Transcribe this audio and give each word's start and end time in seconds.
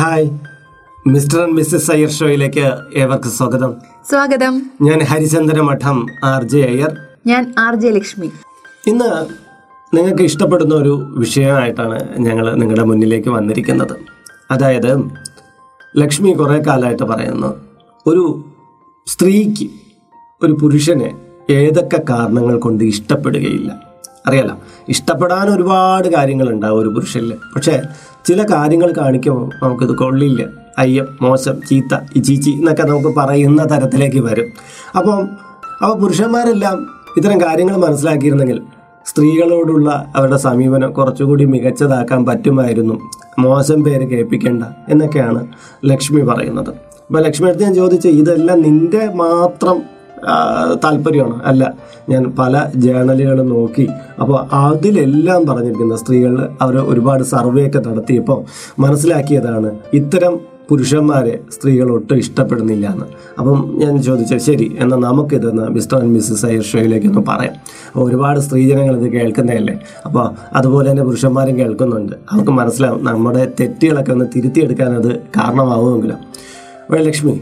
Hi 0.00 0.30
mister 1.06 1.40
and 1.40 1.52
missus 1.52 1.90
Iyer 1.90 2.10
ഷോയിലേക്ക് 2.10 2.70
ഏവർക്കും 2.94 3.30
സ്വാഗതം. 3.30 3.74
സ്വാഗതം. 4.08 4.70
ഞാൻ 4.82 5.00
ഹരിചന്ദ്ര 5.00 5.60
മഠം 5.60 6.06
ആർ 6.24 6.44
ജെ 6.44 6.62
അയ്യർ. 6.62 6.96
ഞാൻ 7.26 7.54
ആർ 7.58 7.74
ജെ 7.74 7.90
ലക്ഷ്മി. 7.90 8.30
ഇന്ന് 8.86 9.26
നിങ്ങൾക്ക് 9.96 10.22
ഇഷ്ടപ്പെടുന്ന 10.22 10.74
ഒരു 10.74 11.14
വിഷയമായിട്ടാണ് 11.16 12.18
ഞങ്ങൾ 12.18 12.54
നിങ്ങളുടെ 12.54 12.84
മുന്നിലേക്ക് 12.84 13.28
വന്നിരിക്കുന്നത്. 13.28 13.96
അതായത് 14.50 15.10
ലക്ഷ്മി 15.96 16.32
കുറേ 16.32 16.62
കാലമായിട്ട് 16.66 17.02
പറയുന്നു 17.02 17.60
ഒരു 18.06 18.44
സ്ത്രീക്ക് 19.06 19.70
ഒരു 20.42 20.52
പുരുഷനെ 20.52 21.16
ഏതൊക്കെ 21.50 22.02
കാരണങ്ങൾ 22.10 22.58
കൊണ്ട് 22.58 22.84
ഇഷ്ടപ്പെടുകയില്ല? 22.84 23.82
അറിയാലോ 24.26 24.56
ഇഷ്ടപ്പെടാൻ 24.88 25.48
ഒരുപാട് 25.48 26.08
കാര്യങ്ങൾ 26.08 26.16
കാര്യങ്ങളുണ്ടാവും 26.16 26.80
ഒരു 26.80 26.88
പുരുഷനിൽ. 26.88 27.36
പക്ഷേ 27.56 27.82
ചില 28.26 28.42
കാര്യങ്ങൾ 28.42 28.92
കാണിക്കുമ്പോൾ 28.98 29.50
നമുക്കിത് 29.62 29.96
കൊള്ളില്ല. 29.96 30.44
അയ്യം 30.78 31.06
മോശം 31.22 31.60
ചീത്ത 31.70 31.98
ഇച്ചീച്ചി 32.16 32.50
എന്നൊക്കെ 32.50 32.82
നമുക്ക് 32.82 33.16
പറയുന്ന 33.18 33.64
തരത്തിലേക്ക് 33.64 34.20
വരും. 34.20 34.44
അപ്പം 34.96 35.28
അപ്പോൾ 35.82 36.00
പുരുഷന്മാരെല്ലാം 36.00 36.86
ഇത്തരം 37.16 37.40
കാര്യങ്ങൾ 37.40 37.76
മനസ്സിലാക്കിയിരുന്നെങ്കിൽ 37.76 38.62
സ്ത്രീകളോടുള്ള 39.06 40.12
അവരുടെ 40.16 40.36
സമീപനം 40.36 40.92
കുറച്ചുകൂടി 40.92 41.44
മികച്ചതാക്കാൻ 41.44 42.26
പറ്റുമായിരുന്നു. 42.26 43.00
മോശം 43.38 43.82
പേര് 43.82 44.08
കേൾപ്പിക്കേണ്ട 44.08 44.64
എന്നൊക്കെയാണ് 44.88 45.46
ലക്ഷ്മി 45.84 46.20
പറയുന്നത്. 46.20 46.70
അപ്പോൾ 46.70 47.22
ലക്ഷ്മി 47.22 47.48
അടുത്ത് 47.48 47.64
ഞാൻ 47.64 47.74
ചോദിച്ചു 47.74 48.08
ഇതെല്ലാം 48.08 48.60
നിന്റെ 48.60 49.08
മാത്രം 49.14 49.82
താല്പര്യമാണ്. 50.84 51.44
അല്ല 51.44 51.74
ഞാൻ 52.08 52.32
പല 52.38 52.66
ജേണലുകളും 52.76 53.48
നോക്കി 53.48 53.88
അപ്പോൾ 54.20 54.46
അതിലെല്ലാം 54.52 55.46
പറഞ്ഞിരിക്കുന്ന 55.46 55.96
സ്ത്രീകൾ 55.96 56.48
അവർ 56.60 56.78
ഒരുപാട് 56.78 57.22
സർവേ 57.22 57.66
ഒക്കെ 57.66 57.78
നടത്തിയപ്പോൾ 57.78 58.44
മനസ്സിലാക്കിയതാണ് 58.78 59.78
ഇത്തരം 59.94 60.40
പുരുഷന്മാരെ 60.70 61.40
സ്ത്രീകൾ 61.52 61.92
ഒട്ടും 61.92 62.16
ഇഷ്ടപ്പെടുന്നില്ല 62.18 62.86
എന്ന്. 62.86 63.04
അപ്പം 63.38 63.74
ഞാൻ 63.76 64.02
ചോദിച്ചത് 64.02 64.38
ശരി 64.38 64.76
എന്നാൽ 64.78 64.98
നമുക്കിതെന്ന് 64.98 65.62
മിസ്റ്റർ 65.62 65.96
ആൻഡ് 65.98 66.08
മിസ്സസ് 66.08 66.46
അയ്യർ 66.46 66.62
ഷോയിലേക്ക് 66.62 67.06
ഒന്ന് 67.06 67.20
പറയാം. 67.28 67.54
അപ്പോൾ 67.92 68.04
ഒരുപാട് 68.08 68.40
സ്ത്രീജനങ്ങൾ 68.40 68.96
ഇത് 68.96 69.12
കേൾക്കുന്നതല്ലേ? 69.12 69.80
അപ്പോൾ 70.06 70.30
അതുപോലെ 70.52 70.90
തന്നെ 70.90 71.02
പുരുഷന്മാരും 71.02 71.58
കേൾക്കുന്നുണ്ട്. 71.58 72.12
അവർക്ക് 72.30 72.50
മനസ്സിലാവും 72.50 73.04
നമ്മുടെ 73.04 73.52
തെറ്റുകളൊക്കെ 73.60 74.12
ഒന്ന് 74.12 74.24
തിരുത്തിയെടുക്കാൻ 74.36 74.94
അത് 74.94 75.18
കാരണമാവുമെങ്കിലും. 75.18 76.16
ലക്ഷ്മി 76.92 77.40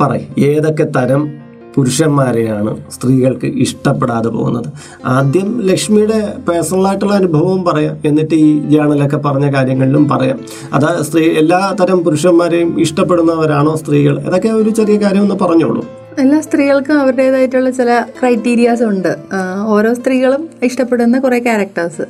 പറ 0.00 0.18
ഏതൊക്കെ 0.38 0.84
തരം 0.96 1.32
പുരുഷന്മാരെയാണ് 1.74 2.76
സ്ത്രീകൾക്ക് 2.90 3.46
ഇഷ്ടപ്പെടാതെ 3.46 4.28
പോകുന്നത്. 4.28 4.68
ആദ്യം 5.04 5.62
ലക്ഷ്മിയുടെ 5.62 6.34
പേഴ്സണലായിട്ടുള്ള 6.48 7.14
അനുഭവവും 7.14 7.64
പറയാം. 7.64 7.96
എന്നിട്ട് 8.04 8.34
ഈ 8.34 8.50
ജേണലൊക്കെ 8.68 9.16
പറഞ്ഞ 9.16 9.54
കാര്യങ്ങളിലും 9.54 10.08
പറയാം. 10.08 10.40
അതാ 10.72 10.98
സ്ത്രീ 11.02 11.24
എല്ലാ 11.24 11.76
തരം 11.80 11.98
പുരുഷന്മാരെയും 11.98 12.80
ഇഷ്ടപ്പെടുന്നവരാണോ 12.80 13.76
സ്ത്രീകൾ? 13.76 14.20
അതൊക്കെ 14.20 14.48
ഒരു 14.48 14.70
ചെറിയ 14.70 14.98
കാര്യം 14.98 15.22
ഒന്ന് 15.22 15.34
പറഞ്ഞോളൂ. 15.34 15.84
എല്ലാ 16.18 16.40
സ്ത്രീകൾക്കും 16.40 17.00
അവരുടേതായിട്ടുള്ള 17.00 17.70
ചില 17.70 18.04
ക്രൈറ്റീരിയാസ് 18.20 18.82
ഉണ്ട്. 18.82 19.16
ഓരോ 19.66 19.94
സ്ത്രീകളും 19.94 20.48
ഇഷ്ടപ്പെടുന്ന 20.62 21.18
കുറേ 21.18 21.38
ക്യാരക്ടേഴ്സ് 21.38 22.04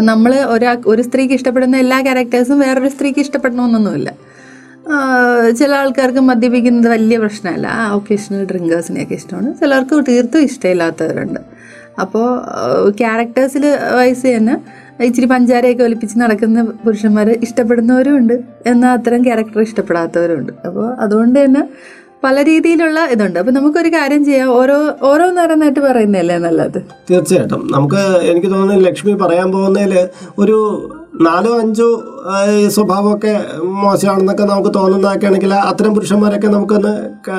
നമ്മൾ 0.00 0.34
ഒരാ 0.34 0.76
ഒരു 0.86 1.02
സ്ത്രീക്ക് 1.02 1.34
ഇഷ്ടപ്പെടുന്ന 1.34 1.76
എല്ലാ 1.76 2.00
ക്യാരക്ടേഴ്സും 2.00 2.60
വേറൊരു 2.60 2.88
സ്ത്രീക്ക് 2.88 3.20
ഇഷ്ടപ്പെടണമെന്നൊന്നുമില്ല. 3.20 4.12
ചില 5.58 5.72
ആൾക്കാർക്ക് 5.74 6.20
മദ്യപിക്കുന്നത് 6.20 6.92
വലിയ 6.92 7.16
പ്രശ്നമല്ല. 7.18 7.66
ആ 7.66 7.94
ഒക്കേഷണൽ 7.96 8.44
ഡ്രിങ്കേഴ്സിനെയൊക്കെ 8.44 9.14
ഇഷ്ടമാണ്. 9.14 9.54
ചിലർക്ക് 9.60 10.04
തീർത്തും 10.08 10.42
ഇഷ്ടമില്ലാത്തവരുണ്ട്. 10.42 11.40
അപ്പോൾ 12.00 12.26
ക്യാരക്ടേഴ്സിൽ 12.90 13.64
വയസ്സ് 13.96 14.26
തന്നെ 14.26 14.56
ഇച്ചിരി 15.04 15.26
പഞ്ചാരയൊക്കെ 15.26 15.84
ഒലിപ്പിച്ച് 15.84 16.18
നടക്കുന്ന 16.18 16.62
പുരുഷന്മാർ 16.64 17.28
ഇഷ്ടപ്പെടുന്നവരും 17.30 18.16
ഉണ്ട്. 18.16 18.40
എന്നാൽ 18.66 18.92
അത്തരം 18.92 19.24
ക്യാരക്ടർ 19.24 19.60
ഇഷ്ടപ്പെടാത്തവരുണ്ട്. 19.60 20.52
അപ്പോൾ 20.66 20.94
അതുകൊണ്ട് 20.94 21.44
തന്നെ 21.44 21.68
പല 22.24 22.44
രീതിയിലുള്ള 22.44 23.00
ഇതുണ്ട്. 23.04 23.38
അപ്പൊ 23.38 23.52
നമുക്കൊരു 23.52 23.88
കാര്യം 23.88 24.24
ചെയ്യാം. 24.24 24.48
ഓരോ 24.48 24.94
ഓരോ 25.02 25.30
നേരമായിട്ട് 25.30 25.80
പറയുന്നതല്ലേ 25.80 26.38
നല്ലത്? 26.38 26.82
തീർച്ചയായിട്ടും. 27.10 27.68
നമുക്ക് 27.72 28.02
എനിക്ക് 28.30 28.46
തോന്നുന്നു 28.46 28.84
ലക്ഷ്മി 28.88 29.12
പറയാൻ 29.12 29.52
പോകുന്നതിൽ 29.52 30.08
ഒരു 30.38 30.56
നാലോ 31.26 31.50
അഞ്ചോ 31.62 31.86
സ്വഭാവമൊക്കെ 32.74 33.32
മോശമാണെന്നൊക്കെ 33.82 34.44
നമുക്ക് 34.50 34.70
തോന്നുന്നതൊക്കെ 34.76 35.26
ആണെങ്കിൽ 35.26 35.52
അത്തരം 35.70 35.92
പുരുഷന്മാരൊക്കെ 35.94 36.48
നമുക്കൊന്ന് 36.54 36.92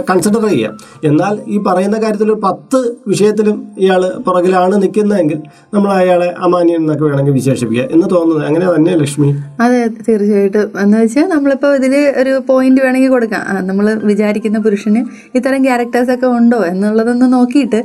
കൺസിഡർ 0.09 0.43
ചെയ്യാം. 0.51 0.73
എന്നാൽ 1.09 1.33
ഈ 1.47 1.57
പറയുന്ന 1.67 1.97
കാര്യത്തിൽ 2.03 2.27
ഒരു 2.31 2.39
പത്ത് 2.43 2.79
വിഷയത്തിലും 3.11 3.57
ഇയാൾ 3.83 4.03
പുറകിലാണ് 4.27 4.75
നിൽക്കുന്നതെങ്കിൽ 4.83 5.39
നമ്മൾ 5.73 5.89
അയാളെ 5.93 6.29
അമാന്യൻ 6.47 6.79
എന്നൊക്കെ 6.81 7.05
വേണമെങ്കിൽ 7.07 7.35
വിശേഷിപ്പിക്കുക 7.39 7.87
എന്ന് 7.95 8.07
തോന്നുന്നത് 8.15 8.47
അങ്ങനെ 8.49 8.67
തന്നെ 8.75 8.93
ലക്ഷ്മി? 9.01 9.29
അതെ 9.63 9.81
തീർച്ചയായിട്ടും. 10.07 10.67
എന്ന് 10.83 10.97
വെച്ചാൽ 11.01 11.27
നമ്മളിപ്പോൾ 11.35 11.73
ഇതിൽ 11.81 11.95
ഒരു 12.23 12.35
പോയിന്റ് 12.51 12.81
വേണമെങ്കിൽ 12.85 13.13
കൊടുക്കാം. 13.15 13.43
നമ്മൾ 13.69 13.87
വിചാരിക്കുന്ന 14.11 14.59
പുരുഷന് 14.67 15.03
ഇത്തരം 15.39 15.61
ക്യാരക്ടേഴ്സ് 15.67 16.13
ഒക്കെ 16.17 16.29
ഉണ്ടോ 16.39 16.61
എന്നുള്ളതൊന്ന് 16.71 17.29
നോക്കിയിട്ട് 17.37 17.81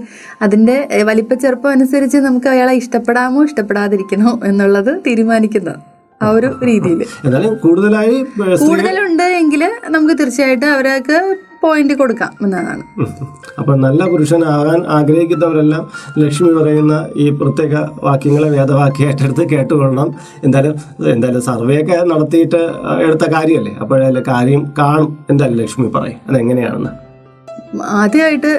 അതിന്റെ 0.46 0.78
വലിപ്പ 1.10 1.34
ചെറുപ്പം 1.34 1.70
അനുസരിച്ച് 1.70 2.20
നമുക്ക് 2.28 2.50
അയാളെ 2.54 2.76
ഇഷ്ടപ്പെടാമോ 2.82 3.42
ഇഷ്ടപ്പെടാതിരിക്കണോ 3.50 4.32
എന്നുള്ളത് 4.50 4.94
തീരുമാനിക്കുന്നത് 5.08 5.85
ആ 6.24 6.28
ഒരു 6.36 6.48
രീതിയിൽ 6.68 7.00
കൂടുതലായി 7.64 8.16
കൂടുതലുണ്ട് 8.60 9.26
എങ്കിൽ 9.40 9.62
നമുക്ക് 9.94 10.14
തീർച്ചയായിട്ടും 10.20 10.68
അവർക്ക് 10.74 11.18
പോയിന്റ് 11.62 11.94
കൊടുക്കാം 11.94 12.32
എന്നതാണ്. 12.44 12.82
അപ്പൊ 13.60 13.72
നല്ല 13.84 14.00
പുരുഷനാകാൻ 14.10 14.80
ആഗ്രഹിക്കുന്നവരെല്ലാം 14.96 15.84
ലക്ഷ്മി 16.22 16.50
പറയുന്ന 16.58 16.94
ഈ 17.16 17.26
പ്രത്യേക 17.40 17.74
വാക്യങ്ങളെ 18.08 18.48
വേദവാക്യമായിട്ടെടുത്ത് 18.56 19.44
കേട്ടുകൊള്ളണം. 19.52 20.08
എന്തായാലും 20.44 20.74
എന്തായാലും 21.14 21.42
സർവേ 21.42 21.78
ഒക്കെ 21.82 21.96
നടത്തിയിട്ട് 22.12 22.60
എടുത്ത 23.06 23.24
കാര്യമല്ലേ? 23.34 23.74
അപ്പോഴല്ലേ 23.82 24.22
കാര്യം 24.32 24.62
കാണും. 24.78 25.10
എന്തായാലും 25.30 25.58
ലക്ഷ്മി 25.62 25.88
പറയും. 25.96 26.20
അതെങ്ങനെയാണെന്ന്. 26.28 26.92
ആദ്യമായിട്ട് 28.00 28.52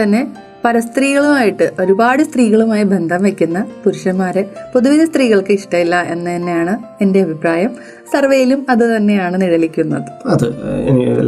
തന്നെ 0.00 0.22
പരസ്ത്രീകളുമായിട്ട് 0.64 1.70
ഒരുപാട് 1.80 2.22
സ്ത്രീകളുമായി 2.22 2.82
ബന്ധം 2.82 3.22
വെക്കുന്ന 3.22 3.66
പുരുഷന്മാരെ 3.84 4.42
പൊതുവിൽ 4.74 5.04
സ്ത്രീകൾക്ക് 5.04 5.52
ഇഷ്ടമില്ല 5.52 5.96
എന്ന് 6.02 6.36
തന്നെയാണ് 6.36 7.02
എന്റെ 7.02 7.20
അഭിപ്രായം. 7.20 7.70
സർവേയിലും 8.12 8.66
അത് 8.68 8.96
തന്നെയാണ് 8.96 9.40
നിഴലിക്കുന്നത്. 9.40 10.02
അത് 10.26 10.46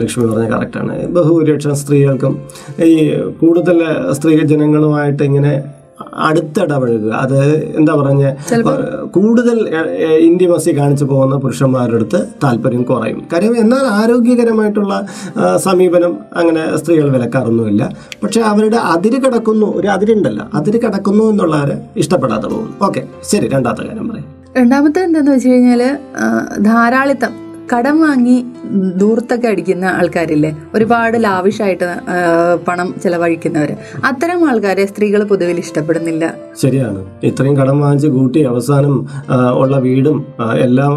ലക്ഷ്മി 0.02 0.24
പറഞ്ഞ 0.24 0.48
കറക്റ്റാണ് 0.50 1.06
ബഹുഭൂരിപക്ഷം 1.06 1.76
സ്ത്രീകൾക്കും 1.76 2.48
ഈ 2.84 3.14
കൂടുതൽ 3.30 3.80
സ്ത്രീ 4.12 4.42
ജനങ്ങളുമായിട്ട് 4.42 5.22
ഇങ്ങനെ 5.22 5.75
അടുത്തിടപഴകുക. 6.26 7.12
അത് 7.24 7.38
എന്താ 7.78 7.94
പറഞ്ഞ 7.94 8.24
കൂടുതൽ 9.16 9.58
ഇന്റിമസി 10.28 10.70
കാണിച്ചു 10.78 11.04
പോകുന്ന 11.04 11.36
പുരുഷന്മാരുടെ 11.36 11.96
അടുത്ത് 11.96 12.20
താല്പര്യം 12.44 12.82
കുറയും. 12.82 13.20
കാര്യം 13.32 13.54
എന്നാൽ 13.56 13.86
ആരോഗ്യകരമായിട്ടുള്ള 14.00 14.94
സമീപനം 15.66 16.14
അങ്ങനെ 16.36 16.76
സ്ത്രീകൾ 16.76 17.08
വിലക്കാറൊന്നുമില്ല. 17.10 17.82
പക്ഷെ 18.22 18.40
അവരുടെ 18.40 18.76
അതിര് 18.76 19.20
കിടക്കുന്നു 19.24 19.68
ഒരു 19.80 19.88
അതിരുണ്ടല്ലോ 19.88 20.46
അതിര് 20.54 20.80
കിടക്കുന്നു 20.84 21.24
എന്നുള്ളവരെ 21.30 21.78
ഇഷ്ടപ്പെടാതെ 21.96 22.48
പോകും. 22.48 22.70
ഓക്കെ 22.82 23.02
ശരി 23.32 23.48
രണ്ടാമത്തെ 23.48 23.84
കാര്യം 23.88 24.08
പറയും. 24.08 24.30
രണ്ടാമത്തെ 24.56 25.00
എന്താന്ന് 25.00 25.32
വെച്ച് 25.32 25.48
കഴിഞ്ഞാൽ 25.48 25.82
ധാരാളിത്തം. 26.58 27.45
കടം 27.72 28.00
വാങ്ങി 28.00 28.44
ദൂർത്തൊക്കെ 28.96 29.48
അടിക്കുന്ന 29.48 29.84
ആൾക്കാരില്ലേ? 29.84 30.56
ഒരുപാട് 30.74 31.24
ലാവിഷായിട്ട് 31.24 31.88
പണം 32.68 32.94
ചെലവഴിക്കുന്നവര്. 33.02 33.74
അത്തരം 34.04 34.48
ആൾക്കാരെ 34.48 34.86
സ്ത്രീകൾ 34.86 35.24
പൊതുവിൽ 35.24 35.58
ഇഷ്ടപ്പെടുന്നില്ല. 35.58 36.34
ശരിയാണ്. 36.62 37.04
ഇത്രയും 37.22 37.56
കടം 37.56 37.80
വാങ്ങിച്ച് 37.80 38.08
കൂട്ടി 38.08 38.40
അവസാനം 38.42 38.94
ഉള്ള 39.54 39.76
വീടും 39.78 40.24
എല്ലാം 40.60 40.92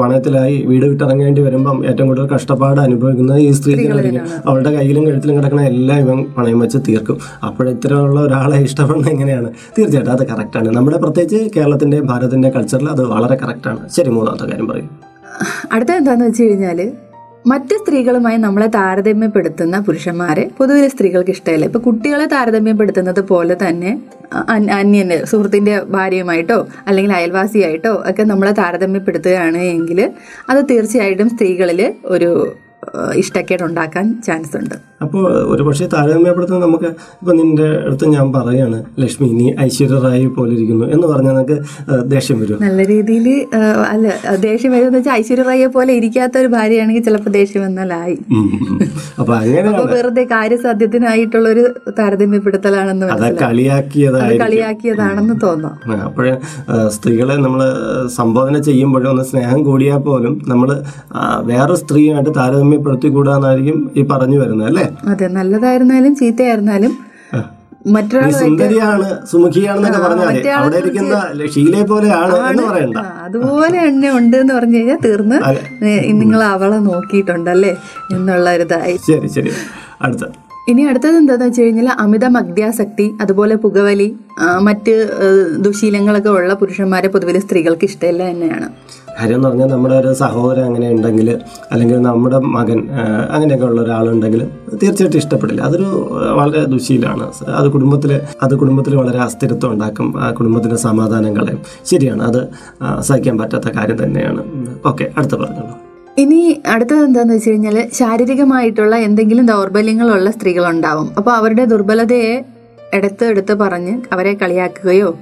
പണയത്തിലായി 0.00 0.56
വീട് 0.66 0.86
വിട്ടിറങ്ങേണ്ടി 0.86 1.42
വരുമ്പം 1.42 1.86
ഏറ്റവും 1.86 2.08
കൂടുതൽ 2.08 2.26
കഷ്ടപ്പാട് 2.34 2.80
അനുഭവിക്കുന്നത് 2.80 3.40
ഈ 3.40 3.50
സ്ത്രീകളായിരിക്കും 3.50 4.26
അവളുടെ 4.46 4.70
കയ്യിലും 4.70 5.06
കഴുത്തിലും 5.06 5.36
കിടക്കുന്ന 5.36 5.62
എല്ലാം 5.62 5.98
ഇവൻ 5.98 6.24
പണയം 6.38 6.58
വെച്ച് 6.58 6.78
തീർക്കും. 6.88 7.18
അപ്പോഴിത്തരമുള്ള 7.46 8.20
ഒരാളെ 8.20 8.58
ഇഷ്ടപ്പെടുന്നത് 8.58 9.12
എങ്ങനെയാണ്? 9.12 9.50
തീർച്ചയായിട്ടും 9.78 10.12
അത് 10.12 10.26
കറക്റ്റാണ് 10.26 10.70
നമ്മുടെ 10.76 10.98
പ്രത്യേകിച്ച് 10.98 11.54
കേരളത്തിന്റെ 11.56 12.00
ഭാരതത്തിന്റെ 12.00 12.50
കൾച്ചറിൽ 12.50 12.88
അത് 12.88 13.04
വളരെ 13.06 13.34
കറക്റ്റാണ് 13.34 13.88
ശരി 13.88 14.08
മൂന്നാമത്തെ 14.08 14.44
കാര്യം 14.44 14.68
പറയും. 14.68 15.09
അടുത്ത 15.72 15.92
എന്താന്ന് 15.92 16.24
വെച്ച് 16.24 16.42
കഴിഞ്ഞാൽ 16.42 16.80
മറ്റ് 17.46 17.74
സ്ത്രീകളുമായി 17.74 18.36
നമ്മളെ 18.36 18.66
താരതമ്യപ്പെടുത്തുന്ന 18.66 19.80
പുരുഷന്മാരെ 19.80 20.50
പൊതുവെ 20.58 20.88
സ്ത്രീകൾക്ക് 20.88 21.30
ഇഷ്ടമല്ല. 21.30 21.64
ഇപ്പൊ 21.64 21.80
കുട്ടികളെ 21.80 22.26
താരതമ്യപ്പെടുത്തുന്നത് 22.26 23.20
പോലെ 23.20 23.56
തന്നെ 23.62 23.90
അന്യന് 24.70 25.26
സുഹൃത്തിന്റെ 25.26 25.80
ഭാര്യയുമായിട്ടോ 25.88 26.66
അല്ലെങ്കിൽ 26.86 27.12
അയൽവാസിയായിട്ടോ 27.12 27.94
ഒക്കെ 28.10 28.22
നമ്മളെ 28.22 28.52
താരതമ്യപ്പെടുത്തുകയാണ് 28.52 29.58
എങ്കിൽ 29.58 30.00
അത് 30.48 30.64
തീർച്ചയായിട്ടും 30.70 31.30
സ്ത്രീകളിൽ 31.30 31.94
ഒരു 32.04 32.30
ഇഷ്ടക്കേട് 33.22 33.64
ഉണ്ടാക്കാൻ 33.68 34.06
ചാൻസ് 34.26 34.54
ഉണ്ട്. 34.60 34.76
അപ്പോൾ 35.04 35.22
ഒരു 35.52 35.62
പക്ഷേ 35.66 35.84
താരതമ്യപ്പെടുത്തുന്ന 35.92 36.60
നമുക്ക് 36.64 36.88
ഇപ്പം 37.20 37.34
നിന്റെ 37.36 37.66
അടുത്ത് 37.84 38.06
ഞാൻ 38.14 38.26
പറയാണ് 38.34 38.78
ലക്ഷ്മി 39.02 39.28
നീ 39.38 39.46
ഐശ്വര്യ 39.66 39.98
റായി 40.04 40.26
പോലെ 40.38 40.50
ഇരിക്കുന്നു 40.56 40.86
എന്ന് 40.94 41.06
പറഞ്ഞാൽ 41.12 41.34
നമുക്ക് 41.34 41.56
ദേഷ്യം 42.14 42.38
വരും 42.40 42.58
നല്ല 42.64 42.84
രീതിയിൽ 42.90 43.26
അല്ല 43.92 44.08
ദേഷ്യം 44.46 44.72
വരും 44.76 44.92
വെച്ചാൽ 44.96 45.14
ഐശ്വര്യ 45.20 45.44
റായിയെ 45.48 45.68
പോലെ 45.76 45.94
ഇരിക്കാത്ത 46.00 46.34
ഒരു 46.42 46.50
ഭാര്യയാണെങ്കിൽ 46.56 47.04
ചിലപ്പോൾ 47.08 47.34
ദേഷ്യം 47.38 47.62
വന്നാലായി. 47.66 48.16
അപ്പൊ 49.20 49.32
അങ്ങനെ 49.40 49.70
വെറുതെ 49.94 50.24
കാര്യസാധ്യത്തിനായിട്ടുള്ള 50.34 51.46
ഒരു 51.54 51.64
താരതമ്യപ്പെടുത്തലാണെന്ന് 52.00 53.32
കളിയാക്കിയതായി 53.44 54.38
കളിയാക്കിയതാണെന്ന് 54.44 55.36
തോന്നാം. 55.46 55.74
അപ്പോഴേ 56.08 56.34
സ്ത്രീകളെ 56.96 57.38
നമ്മൾ 57.46 57.62
സംബോധന 58.18 58.58
ചെയ്യുമ്പോഴും 58.68 59.08
ഒന്ന് 59.14 59.26
സ്നേഹം 59.32 59.60
കൂടിയാൽ 59.70 60.02
പോലും 60.10 60.36
നമ്മൾ 60.52 60.70
വേറെ 61.52 61.74
സ്ത്രീയായിട്ട് 61.82 62.32
താരതമ്യപ്പെടുത്തിക്കൂടാന്നായിരിക്കും 62.80 63.78
ഈ 63.96 64.02
പറഞ്ഞു 64.12 64.36
വരുന്നത് 64.42 64.68
അല്ലേ? 64.70 64.84
അതെ 65.12 65.26
നല്ലതായിരുന്നാലും 65.38 66.12
ചീത്തയായിരുന്നാലും 66.20 66.92
മറ്റൊരാൾ 67.94 68.30
സുന്ദരിയാണ് 68.40 69.06
സുമുഖിയാണെന്നൊക്കെ 69.28 70.00
പറഞ്ഞാൽ 70.02 70.48
അവിടെ 70.56 70.78
ഇരിക്കുന്ന 70.80 71.14
പോലെയാണ് 71.92 72.34
എന്ന് 72.50 72.64
പറയണ്ട. 72.70 72.98
അതുപോലെ 73.26 73.78
തന്നെ 73.86 74.08
ഉണ്ട് 74.18 74.36
എന്ന് 74.42 74.52
പറഞ്ഞു 74.58 74.76
കഴിഞ്ഞാൽ 74.78 75.00
തീർന്ന്. 75.06 75.38
നിങ്ങൾ 76.20 76.42
അവളെ 76.54 76.78
നോക്കിയിട്ടുണ്ടല്ലേ 76.88 77.72
എന്നുള്ള 78.16 78.46
ഒരു 78.58 78.66
ഇതായി 78.68 78.96
ശരി 79.08 79.30
ശരി. 79.36 79.52
അടുത്ത. 80.06 80.24
ഇനി 80.70 80.82
അടുത്തത് 80.90 81.16
എന്താന്ന് 81.20 81.46
വെച്ച് 81.46 81.62
കഴിഞ്ഞാൽ 81.62 81.88
അമിത 82.02 82.24
മദ്യാസക്തി 82.34 83.06
അതുപോലെ 83.22 83.54
പുകവലി 83.62 84.08
മറ്റ് 84.68 84.92
ദുശീലങ്ങളൊക്കെ 85.66 86.30
ഉള്ള 86.38 86.52
പുരുഷന്മാരെ 86.60 87.08
പൊതുവിൽ 87.14 87.36
സ്ത്രീകൾക്ക് 87.44 87.86
ഇഷ്ടമില്ല 87.90 88.22
തന്നെയാണ്. 88.30 88.68
കാര്യം 89.18 89.36
എന്ന് 89.36 89.48
പറഞ്ഞാൽ 89.48 89.66
നമ്മുടെ 89.66 89.94
ഒരു 89.94 90.12
സഹോദരൻ 90.12 90.64
അങ്ങനെ 90.64 90.90
ഉണ്ടെങ്കിൽ 90.90 91.38
അല്ലെങ്കിൽ 91.72 91.98
നമ്മുടെ 92.02 92.38
മകൻ 92.38 92.88
അങ്ങനെയൊക്കെ 93.30 93.66
ഉള്ള 93.66 93.82
ഒരാളുണ്ടെങ്കിൽ 93.82 94.42
തീർച്ചയായിട്ടും 94.82 95.18
ഇഷ്ടപ്പെടില്ല. 95.18 95.62
അതൊരു 95.62 95.88
വളരെ 96.34 96.64
ദുശീലാണ്. 96.64 97.32
അത് 97.48 97.68
കുടുംബത്തിൽ 97.68 98.20
അത് 98.42 98.54
കുടുംബത്തിൽ 98.56 98.96
വളരെ 98.96 99.18
അസ്ഥിരത്വം 99.18 99.72
ഉണ്ടാക്കും 99.72 100.22
ആ 100.22 100.30
കുടുംബത്തിന്റെ 100.30 100.76
സമാധാനം 100.76 101.36
കളയും 101.36 101.60
ശരിയാണ്. 101.84 102.22
അത് 102.22 102.40
സഹിക്കാൻ 103.02 103.38
പറ്റാത്ത 103.38 103.64
കാര്യം 103.76 104.04
തന്നെയാണ്. 104.04 104.42
ഓക്കെ 104.86 105.10
അടുത്ത 105.16 105.34
പറഞ്ഞോളൂ. 105.34 105.74
ഇനി 106.18 106.60
അടുത്തത് 106.66 106.98
എന്താന്ന് 106.98 107.34
വെച്ച് 107.34 107.50
കഴിഞ്ഞാൽ 107.50 107.88
ശാരീരികമായിട്ടുള്ള 107.98 108.96
എന്തെങ്കിലും 108.96 109.46
ദൗർബല്യങ്ങളുള്ള 109.46 110.30
സ്ത്രീകൾ 110.30 110.68
ഉണ്ടാവും 110.68 111.10
അപ്പോൾ 111.16 111.30
അവരുടെ 111.30 111.64
ദുർബലതയെ 111.64 112.44
എടുത്ത് 112.94 113.24
എടുത്ത് 113.24 113.54
പറഞ്ഞ് 113.54 114.00
അവരെ 114.12 114.34
കളിയാക്കുകയോ 114.34 115.18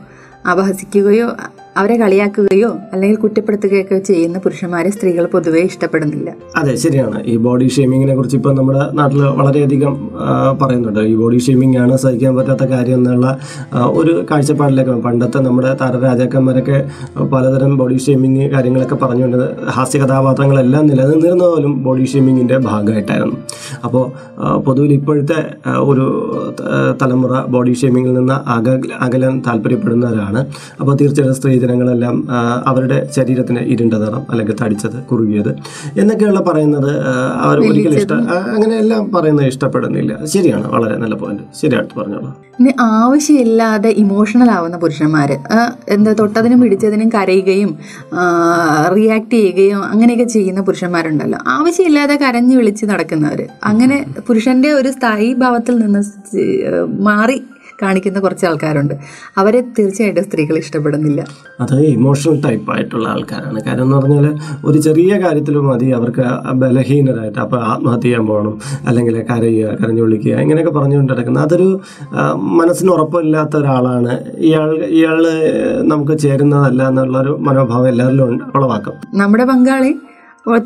അപഹസിക്കുകയോ 0.51 1.29
അവരെ 1.79 1.97
കളിയാക്കുകയോ 1.97 2.69
അല്ലെങ്കിൽ 2.93 3.19
കുറ്റപ്പെടുത്തുകയൊക്കെ 3.19 3.99
ചെയ്യുന്ന 3.99 4.39
പുരുഷന്മാരെ 4.39 4.91
സ്ത്രീകൾ 4.91 5.27
പൊതുവെ 5.27 5.61
ഇഷ്ടപ്പെടുന്നില്ല. 5.61 6.31
അതെ 6.57 6.75
ശരിയാണ്. 6.75 7.19
ഈ 7.27 7.37
ബോഡി 7.37 7.69
ഷേമിങ്ങിനെ 7.69 8.15
കുറിച്ച് 8.15 8.37
ഇപ്പം 8.37 8.55
നമ്മുടെ 8.57 8.83
നാട്ടിൽ 8.93 9.21
വളരെയധികം 9.41 10.11
പറയുന്നുണ്ട്. 10.63 11.01
ഈ 11.01 11.15
ബോഡി 11.15 11.39
ഷേമിംഗ് 11.39 11.79
ആണ് 11.79 11.97
സഹിക്കാൻ 11.97 12.37
പറ്റാത്ത 12.37 12.65
കാര്യം 12.65 12.95
എന്നുള്ള 12.95 13.39
ഒരു 14.01 14.27
കാഴ്ചപ്പാടിലേക്ക് 14.31 14.91
പണ്ടത്തെ 14.91 15.39
നമ്മുടെ 15.39 15.77
താരരാജാക്കന്മാരൊക്കെ 15.83 16.79
പലതരം 17.35 17.79
ബോഡി 17.79 17.99
ഷേമിങ് 18.07 18.51
കാര്യങ്ങളൊക്കെ 18.51 18.95
പറഞ്ഞുകൊണ്ട് 18.95 19.71
ഹാസ്യ 19.71 20.01
കഥാപാത്രങ്ങളെല്ലാം 20.05 20.87
നിലനിന്നിരുന്ന 20.87 21.45
പോലും 21.45 21.83
ബോഡി 21.83 22.05
ഷേമിങ്ങിന്റെ 22.05 22.59
ഭാഗമായിട്ടായിരുന്നു. 22.59 23.37
അപ്പോൾ 23.85 24.05
പൊതുവിൽ 24.61 24.93
ഇപ്പോഴത്തെ 24.93 25.39
ഒരു 25.91 26.07
തലമുറ 27.03 27.45
ബോഡി 27.49 27.73
ഷേമിങ്ങിൽ 27.73 28.13
നിന്ന് 28.13 28.51
അക 28.57 28.69
അകലാൻ 29.01 29.43
താല്പര്യപ്പെടുന്നവരാണ്. 29.47 30.47
അപ്പോൾ 30.81 30.95
തീർച്ചയായിട്ടും 30.95 31.35
സ്ത്രീജനങ്ങളെല്ലാം 31.35 31.67
ആ, 32.31 32.63
അവരുടെ 32.67 33.09
ശരീരത്തിന് 33.17 33.61
ഇരുണ്ട 33.61 33.95
നിറം 33.95 34.27
അല്ലെങ്കിൽ 34.31 34.57
തടിച്ചത് 34.63 35.03
കുറുകിയത്. 35.03 35.51
എന്നൊക്കെയുള്ള 35.99 36.41
പറയുന്നത് 36.41 36.91
അവർ 37.41 37.59
ഒരിക്കലും 37.61 37.99
ഇഷ്ട 37.99 38.13
അങ്ങനെയെല്ലാം 38.13 39.11
പറയുന്നത് 39.11 39.47
ഇഷ്ടപ്പെടുന്നില്ല. 39.47 40.25
ശരിയാണ് 40.25 40.67
വളരെ 40.67 40.97
നല്ല 40.97 41.15
പോയിന്റ് 41.15 41.43
ശരിയായിട്ട് 41.63 41.95
പറഞ്ഞോളൂ. 42.01 42.31
ഇനി 42.61 42.73
ആവശ്യമില്ലാതെ 42.81 43.89
ഇമോഷണൽ 43.89 44.51
ആവുന്ന 44.51 44.77
പുരുഷന്മാർ 44.79 45.31
എന്താ 45.89 46.13
തൊട്ടതിനും 46.13 46.61
പിടിച്ചതിനും 46.61 47.09
കരയുകയും 47.09 47.71
റിയാക്ട് 48.97 49.31
ചെയ്യുകയും 49.31 49.85
അങ്ങനെയൊക്കെ 49.85 50.25
ചെയ്യുന്ന 50.25 50.61
പുരുഷന്മാരുണ്ടല്ലോ. 50.61 51.39
ആവശ്യമില്ലാതെ 51.47 52.17
കരഞ്ഞു 52.17 52.57
വിളിച്ച് 52.57 52.87
നടക്കുന്നവർ 52.87 53.47
അങ്ങനെ 53.65 54.07
പുരുഷന്റെ 54.29 54.73
ഒരു 54.73 54.89
സ്ഥായി 54.89 55.33
ഭാവത്തിൽ 55.35 55.77
നിന്ന് 55.79 56.03
മാറി 57.03 57.43
കാണിക്കുന്ന 57.83 58.19
കുറച്ച് 58.21 58.47
ആൾക്കാരുണ്ട്. 58.47 58.95
അവരെ 59.41 59.61
തീർച്ചയായിട്ടും 59.79 60.25
സ്ത്രീകൾ 60.25 60.57
ഇഷ്ടപ്പെടുന്നില്ല. 60.59 61.21
അത് 61.61 61.75
ഇമോഷണൽ 61.87 62.37
ടൈപ്പ് 62.47 62.73
ആയിട്ടുള്ള 62.75 63.09
ആൾക്കാരാണ്. 63.09 63.61
കാരണം 63.67 63.85
എന്ന് 63.85 63.97
പറഞ്ഞാൽ 63.97 64.27
ഒരു 64.65 64.79
ചെറിയ 64.79 65.13
കാര്യത്തിൽ 65.25 65.57
മതി. 65.69 65.89
അവർക്ക് 65.93 66.27
ബലഹീനരായിട്ട് 66.63 67.39
അപ്പോൾ 67.39 67.61
ആത്മഹത്യ 67.73 68.07
ചെയ്യാൻ 68.09 68.27
പോകണം 68.27 68.55
അല്ലെങ്കിൽ 68.89 69.17
കരയുക 69.31 69.77
കരഞ്ഞു 69.81 70.03
വിളിക്കുക 70.03 70.35
ഇങ്ങനെയൊക്കെ 70.45 70.75
പറഞ്ഞുകൊണ്ട് 70.79 71.13
നടക്കുന്നത്. 71.13 71.45
അതൊരു 71.45 71.69
മനസ്സിന് 72.61 72.91
ഉറപ്പില്ലാത്ത 72.97 73.57
ഒരാളാണ്. 73.57 74.15
ഇയാൾ 74.49 74.71
ഇയാൾ 74.99 75.21
നമുക്ക് 75.93 76.19
ചേരുന്നതല്ല 76.19 76.83
എന്നുള്ളൊരു 76.89 77.35
മനോഭാവം 77.49 77.89
എല്ലാവരിലും 77.89 78.41
ഉളവാക്കും. 78.57 78.95
നമ്മുടെ 79.15 79.45
പങ്കാളി 79.45 79.93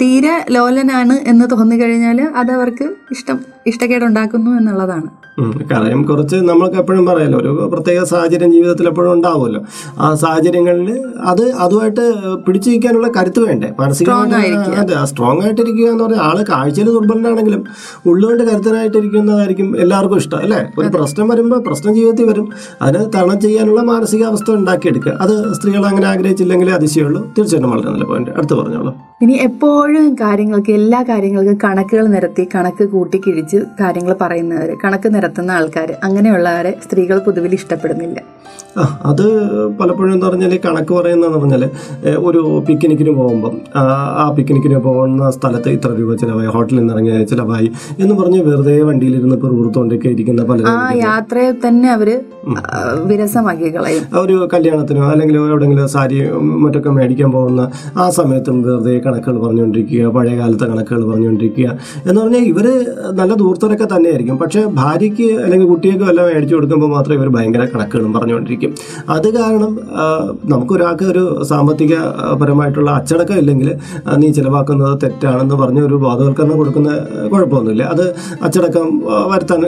തീരെ 0.00 0.34
ലോലനാണ് 0.54 1.14
എന്ന് 1.30 1.44
തോന്നിക്കഴിഞ്ഞാൽ 1.52 2.18
അത് 2.40 2.50
അവർക്ക് 2.56 2.86
ഇഷ്ടം 3.14 3.38
ഇഷ്ടക്കേടുണ്ടാക്കുന്നു 3.70 4.50
എന്നുള്ളതാണ്. 4.58 5.08
കാര്യം 5.40 6.02
കുറച്ച് 6.02 6.36
നമ്മൾക്ക് 6.36 6.76
എപ്പോഴും 6.76 7.06
പറയാലോ 7.06 7.38
ഒരു 7.38 7.70
പ്രത്യേക 7.72 8.04
സാഹചര്യം 8.04 8.52
ജീവിതത്തിൽ 8.52 8.86
എപ്പോഴും 8.86 9.12
ഉണ്ടാവുമല്ലോ. 9.12 9.60
ആ 9.98 10.14
സാഹചര്യങ്ങളിൽ 10.14 11.04
അത് 11.20 11.52
അതുമായിട്ട് 11.52 12.12
പിടിച്ചു 12.46 12.70
നിൽക്കാനുള്ള 12.70 13.08
കരുത്ത് 13.08 13.40
വേണ്ടേ? 13.40 13.68
മാനസികമായിട്ട് 13.80 14.58
അതെ 14.58 15.04
സ്ട്രോങ് 15.04 15.42
ആയിട്ടിരിക്കുക 15.42 15.88
എന്ന് 15.88 16.04
പറഞ്ഞാൽ 16.04 16.20
ആൾ 16.20 16.44
കാഴ്ചയിൽ 16.48 16.86
ദുർബലനാണെങ്കിലും 16.86 17.64
ഉള്ളുകൊണ്ട് 18.06 18.42
കരുത്തനായിട്ടിരിക്കുന്നതായിരിക്കും 18.42 19.80
എല്ലാവർക്കും 19.80 20.16
ഇഷ്ടം 20.16 20.38
അല്ലേ? 20.38 20.66
ഒരു 20.78 20.88
പ്രശ്നം 20.88 21.28
വരുമ്പോൾ 21.28 21.62
പ്രശ്നം 21.62 21.94
ജീവിതത്തിൽ 21.94 22.24
വരും. 22.24 22.48
അതിന് 22.82 23.04
തരണം 23.04 23.40
ചെയ്യാനുള്ള 23.40 23.80
മാനസികാവസ്ഥ 23.80 24.50
ഉണ്ടാക്കിയെടുക്കുക. 24.50 25.12
അത് 25.12 25.54
സ്ത്രീകൾ 25.54 25.86
അങ്ങനെ 25.86 26.06
ആഗ്രഹിച്ചില്ലെങ്കിൽ 26.06 26.70
അതിശയമുള്ളൂ. 26.70 27.22
തീർച്ചയായിട്ടും 27.38 27.70
വളരെ 27.70 27.90
നല്ല 27.90 28.04
പോയിന്റ് 28.04 28.30
അടുത്ത് 28.30 28.54
പറഞ്ഞോളൂ. 28.54 29.11
ഇനി 29.22 29.34
എപ്പോഴും 29.46 30.06
കാര്യങ്ങൾക്ക് 30.20 30.72
എല്ലാ 30.78 31.00
കാര്യങ്ങൾക്കും 31.08 31.56
കണക്കുകൾ 31.64 32.06
നിരത്തി 32.14 32.44
കണക്ക് 32.54 32.84
കൂട്ടി 32.92 33.18
കിഴിച്ച് 33.24 33.58
കാര്യങ്ങൾ 33.80 34.12
പറയുന്നവർ 34.22 34.70
കണക്ക് 34.82 35.08
നിരത്തുന്ന 35.14 35.50
ആൾക്കാർ 35.52 35.90
അങ്ങനെയുള്ളവരെ 36.06 36.72
സ്ത്രീകൾ 36.84 37.18
പൊതുവിൽ 37.26 37.52
ഇഷ്ടപ്പെടുന്നില്ല. 37.58 38.18
ആ 38.74 38.82
അത് 39.08 39.22
പലപ്പോഴും 39.78 40.12
എന്ന് 40.12 40.26
പറഞ്ഞാൽ 40.26 40.52
കണക്ക് 40.64 40.92
പറയുന്നതെന്ന് 40.94 41.38
പറഞ്ഞാൽ 41.38 41.62
ഒരു 42.22 42.40
പിക്നിക്കിന് 42.68 43.12
പോകുമ്പം 43.18 43.54
ആ, 43.74 43.82
പിക്നിക്കിന് 44.36 44.78
പോകുന്ന 44.86 45.30
സ്ഥലത്ത് 45.36 45.70
ഇത്ര 45.76 45.90
രൂപ 45.98 46.14
ചിലവായി 46.20 46.50
ഹോട്ടലിൽ 46.54 46.80
നിന്ന് 46.80 46.94
ഇറങ്ങിയ 46.94 47.24
ചിലവായി 47.32 47.68
എന്ന് 47.98 48.14
പറഞ്ഞ് 48.20 48.40
വെറുതെ 48.46 48.76
വണ്ടിയിലിരുന്ന് 48.88 49.36
പിറുപിറുത്തോണ്ടൊക്കെ 49.42 50.08
ഇരിക്കുന്ന 50.14 50.44
പല 50.48 50.66
ആ 50.72 50.76
യാത്രയെ 51.02 51.50
തന്നെ 51.64 51.90
അവർ 51.92 52.10
വിരസമാക്കി 53.06 53.68
കളയും. 53.70 54.04
ഒരു 54.22 54.36
കല്യാണത്തിനോ 54.52 55.04
അല്ലെങ്കിൽ 55.12 55.36
എവിടെയെങ്കിലും 55.42 55.88
സാരി 55.94 56.18
മറ്റൊക്കെ 56.62 56.92
മേടിക്കാൻ 56.96 57.30
പോകുന്ന 57.32 57.62
ആ 57.98 58.06
സമയത്തും 58.18 58.56
വെറുതെ 58.66 58.96
കണക്കുകൾ 59.12 59.38
പറഞ്ഞുകൊണ്ടിരിക്കുക 59.42 59.80
പഴയ 60.16 60.34
കാലത്തെ 60.38 60.66
കണക്കുകൾ 60.70 61.02
പറഞ്ഞുകൊണ്ടിരിക്കുക 61.08 61.66
എന്ന് 62.08 62.18
പറഞ്ഞാൽ 62.20 62.44
ഇവർ 62.52 62.66
നല്ല 63.18 63.32
ദൂർത്തരൊക്കെ 63.34 63.86
തന്നെയായിരിക്കും. 63.86 64.36
പക്ഷേ 64.38 64.60
ഭാര്യയ്ക്ക് 64.78 65.26
അല്ലെങ്കിൽ 65.44 65.68
കുട്ടിയൊക്കെ 65.68 66.04
വല്ല 66.04 66.20
മേടിച്ചു 66.28 66.54
കൊടുക്കുമ്പോൾ 66.54 66.90
മാത്രമേ 66.94 67.18
ഇവർ 67.20 67.28
ഭയങ്കര 67.36 67.64
കണക്കുകളും 67.72 68.12
പറഞ്ഞുകൊണ്ടിരിക്കും. 68.16 68.70
അത് 69.08 69.28
കാരണം 69.36 69.72
നമുക്കൊരാൾക്ക് 70.52 71.06
ഒരു 71.12 71.22
സാമ്പത്തിക 71.50 71.94
പരമായിട്ടുള്ള 72.40 72.90
അച്ചടക്കം 72.98 73.38
ഇല്ലെങ്കിൽ 73.42 73.68
നീ 74.16 74.30
ചിലവാക്കുന്നത് 74.32 74.94
തെറ്റാണെന്ന് 75.02 75.58
പറഞ്ഞ് 75.62 75.82
ഒരു 75.88 75.96
ബോധവൽക്കരണം 76.04 76.56
കൊടുക്കുന്ന 76.56 76.90
കുഴപ്പമൊന്നുമില്ല. 77.32 77.84
അത് 77.94 78.04
അച്ചടക്കം 78.42 78.86
വരുത്താൻ 79.32 79.60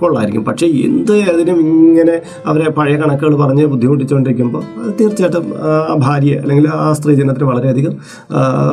കൊള്ളായിരിക്കും. 0.00 0.44
പക്ഷേ 0.44 0.66
എന്ത് 0.86 1.14
അതിനും 1.32 1.58
ഇങ്ങനെ 1.82 2.16
അവരെ 2.46 2.68
പഴയ 2.70 2.96
കണക്കുകൾ 2.96 3.34
പറഞ്ഞ് 3.36 3.64
ബുദ്ധിമുട്ടിച്ചുകൊണ്ടിരിക്കുമ്പോൾ 3.72 4.62
തീർച്ചയായിട്ടും 4.98 5.28
ആ, 5.62 5.70
ഭാര്യ 5.98 6.34
അല്ലെങ്കിൽ 6.42 6.66
ആ 6.76 6.92
സ്ത്രീ 6.92 7.12
ജനത്തിന് 7.14 7.46
വളരെയധികം 7.50 7.94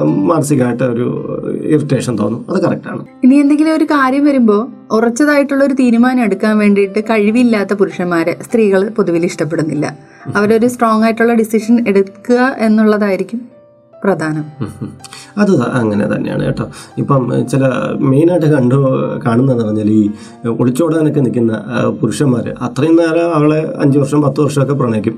മാനസികമായിട്ട് 0.08 0.84
ഒരു 0.84 1.38
ഇറിറ്റേഷൻ 1.64 2.18
തോന്നും. 2.18 2.46
അത് 2.50 2.64
കറക്റ്റാണ് 2.64 3.06
ഇനി 3.24 3.36
എന്തെങ്കിലും 3.36 3.76
ഒരു 3.76 3.84
കാര്യം 3.84 4.26
വരുമ്പോ 4.26 4.68
ഉറച്ചതായിട്ടുള്ള 4.92 5.64
ഒരു 5.64 5.74
തീരുമാനം 5.74 6.24
എടുക്കാൻ 6.24 6.58
വേണ്ടിയിട്ട് 6.58 7.04
കഴിവില്ലാത്ത 7.04 7.74
പുരുഷന്മാരെ 7.74 8.38
സ്ത്രീകൾ 8.42 8.90
പൊതുവിൽ 8.90 9.26
ഇഷ്ടപ്പെടുന്നില്ല. 9.26 9.98
അവരൊരു 10.36 10.68
സ്ട്രോങ് 10.68 11.04
ആയിട്ടുള്ള 11.04 11.34
ഡിസിഷൻ 11.34 11.88
എടുക്കുക 11.88 12.56
എന്നുള്ളതായിരിക്കും. 12.60 13.57
പ്രധാനം. 14.04 14.46
അത് 15.42 15.52
അങ്ങനെ 15.80 16.06
തന്നെയാണ് 16.16 16.44
കേട്ടോ. 16.46 16.66
ഇപ്പം 16.98 17.24
ചില 17.52 17.64
മെയിനായിട്ട് 18.00 18.46
കണ്ടു 18.46 18.78
കാണുന്നതെന്ന് 19.26 19.66
പറഞ്ഞാൽ 19.66 19.90
ഈ 19.92 20.10
ഒളിച്ചോടാനൊക്കെ 20.60 21.20
നിൽക്കുന്ന 21.20 21.54
പുരുഷന്മാർ 22.02 22.46
അത്രയും 22.62 22.96
നേരം 22.96 23.34
അവളെ 23.34 23.74
അഞ്ച് 23.76 23.98
വർഷം 24.00 24.22
പത്ത് 24.22 24.42
വർഷമൊക്കെ 24.42 24.74
പ്രണയിക്കും. 24.74 25.16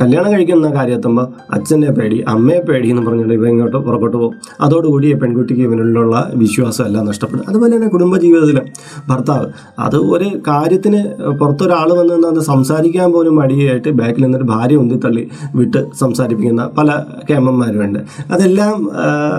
കല്യാണം 0.00 0.32
കഴിക്കുന്ന 0.34 0.70
കാര്യത്തുമ്പോൾ 0.74 1.26
അച്ഛനെ 1.50 1.90
പേടി 1.90 2.24
അമ്മയെ 2.28 2.60
പേടി 2.60 2.88
എന്ന് 2.88 3.02
പറഞ്ഞിട്ട് 3.02 3.34
ഇവ 3.34 3.48
ഇങ്ങോട്ട് 3.48 3.76
പുറപ്പെട്ടു 3.76 4.16
പോകും. 4.16 4.34
അതോടുകൂടി 4.60 5.12
പെൺകുട്ടിക്ക് 5.12 5.62
ഇവനിലുള്ള 5.62 6.32
വിശ്വാസം 6.34 6.86
എല്ലാം 6.86 7.06
നഷ്ടപ്പെടും. 7.06 7.44
അതുപോലെ 7.48 7.76
തന്നെ 7.76 7.88
കുടുംബജീവിതത്തിലും 7.88 8.66
ഭർത്താവ് 9.08 9.46
അത് 9.78 9.96
ഒരു 9.96 10.30
കാര്യത്തിന് 10.48 11.02
പുറത്തൊരാൾ 11.40 11.92
വന്ന് 12.00 12.26
അത് 12.26 12.40
സംസാരിക്കാൻ 12.40 13.12
പോലും 13.12 13.36
മടിയായിട്ട് 13.36 13.88
ബാക്കിൽ 13.88 14.24
നിന്നൊരു 14.24 14.44
ഭാര്യ 14.44 14.76
ഉന്തി 14.76 14.98
തള്ളി 15.04 15.30
വിട്ട് 15.54 15.86
സംസാരിപ്പിക്കുന്ന 16.00 16.70
പല 16.78 16.90
കേമന്മാരുമുണ്ട് 17.30 18.01
അതെല്ലാം 18.30 18.76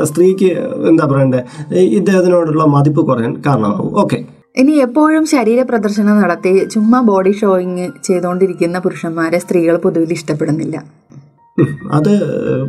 സ്ത്രീക്ക് 0.03 0.51
എന്താ 0.91 1.05
പറയണ്ടേ 1.05 1.41
ഇദ്ദേഹത്തിനോടുള്ള 1.99 2.65
മതിപ്പ് 2.75 3.01
കുറയാൻ 3.07 3.33
കാരണമാകും 3.47 3.99
ഓക്കെ 4.03 4.19
ഇനി 4.61 4.73
എപ്പോഴും 4.77 5.23
ശരീര 5.25 5.61
പ്രദർശനം 5.69 6.17
നടത്തി 6.21 6.51
ചുമ്മാ 6.67 7.01
ബോഡി 7.01 7.31
ഷോയിങ് 7.31 7.85
ചെയ്തുകൊണ്ടിരിക്കുന്ന 8.03 8.79
പുരുഷന്മാരെ 8.79 9.39
സ്ത്രീകൾ 9.39 9.75
പൊതുവിൽ 9.77 10.11
ഇഷ്ടപ്പെടുന്നില്ല. 10.13 10.77
അത് 11.91 12.11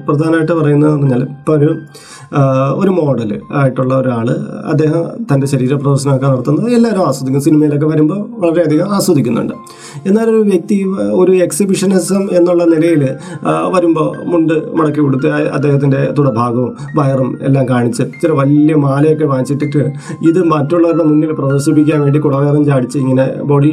പ്രധാനമായിട്ട് 0.06 0.52
പറയുന്നത് 0.52 0.90
പറഞ്ഞാൽ 0.92 1.22
ഇപ്പോൾ 1.22 1.62
ഒരു 2.80 2.90
മോഡൽ 2.90 3.40
ആയിട്ടുള്ള 3.52 3.94
ഒരാൾ 3.94 4.30
അദ്ദേഹം 4.70 5.02
തന്റെ 5.30 5.46
ശരീര 5.46 5.74
പ്രദർശനമൊക്കെ 5.74 6.26
നടത്തുന്നത് 6.26 6.70
എല്ലാവരും 6.70 7.08
ആസ്വദിക്കും. 7.08 7.42
സിനിമയിലൊക്കെ 7.42 7.86
വരുമ്പോൾ 7.86 8.20
വളരെയധികം 8.38 8.94
ആസ്വദിക്കുന്നുണ്ട്. 8.94 9.54
എന്നാൽ 10.06 10.24
ഒരു 10.24 10.36
വ്യക്തി 10.36 10.84
ഒരു 11.12 11.32
എക്സിബിഷനിസം 11.32 12.28
എന്നുള്ള 12.32 12.64
നിലയിൽ 12.64 13.08
വരുമ്പോൾ 13.74 14.24
മുണ്ട് 14.24 14.54
മടക്കി 14.74 15.00
കൊടുത്ത് 15.00 15.26
അദ്ദേഹത്തിന്റെ 15.26 16.14
തുടഭാഗവും 16.18 16.76
വയറും 16.96 17.38
എല്ലാം 17.42 17.68
കാണിച്ച് 17.68 18.02
ചില 18.02 18.32
വലിയ 18.32 18.74
മാലയൊക്കെ 18.74 19.24
വാങ്ങിച്ചിട്ടിട്ട് 19.24 19.92
ഇത് 20.28 20.44
മറ്റുള്ളവരുടെ 20.44 21.04
മുന്നിൽ 21.04 21.32
പ്രദർശിപ്പിക്കാൻ 21.32 22.00
വേണ്ടി 22.00 22.18
കുടവേറും 22.18 22.64
ചാടിച്ച് 22.64 22.98
ഇങ്ങനെ 22.98 23.26
ബോഡി 23.42 23.72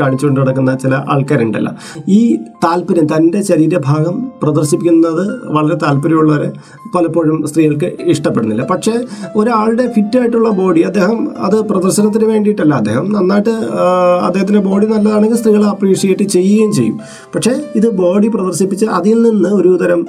കാണിച്ചുകൊണ്ട് 0.00 0.40
നടക്കുന്ന 0.40 0.74
ചില 0.74 0.94
ആൾക്കാരുണ്ടല്ലോ. 0.94 1.72
ഈ 2.08 2.36
താല്പര്യം 2.64 3.06
തന്റെ 3.16 3.42
ശരീരഭാഗം 3.42 4.31
പ്രദർശിപ്പിക്കുന്നത് 4.42 5.24
വളരെ 5.56 5.76
താല്പര്യമുള്ളവരെ 5.82 6.48
പലപ്പോഴും 6.94 7.38
സ്ത്രീകൾക്ക് 7.48 7.88
ഇഷ്ടപ്പെടുന്നില്ല. 8.12 8.64
പക്ഷേ 8.70 8.94
ഒരാളുടെ 9.36 9.84
ഫിറ്റ് 9.94 10.18
ആയിട്ടുള്ള 10.18 10.48
ബോഡി 10.60 10.80
അദ്ദേഹം 10.80 11.18
അത് 11.46 11.56
പ്രദർശനത്തിന് 11.70 12.24
വേണ്ടിയിട്ടല്ല. 12.32 12.74
അദ്ദേഹം 12.74 13.06
നന്നായിട്ട് 13.12 13.54
അദ്ദേഹത്തിന്റെ 14.26 14.62
ബോഡി 14.68 14.86
നല്ലതാണെങ്കിൽ 14.86 15.36
സ്ത്രീകൾ 15.36 15.64
അപ്രീഷിയേറ്റ് 15.64 16.26
ചെയ്യുകയും 16.36 16.72
ചെയ്യും. 16.72 16.96
പക്ഷേ 17.34 17.54
ഇത് 17.76 17.88
ബോഡി 18.02 18.28
പ്രദർശിപ്പിച്ച് 18.28 18.86
അതിൽ 19.00 19.18
നിന്ന് 19.22 19.48
ഒരു 19.48 19.72
തരം 19.82 20.02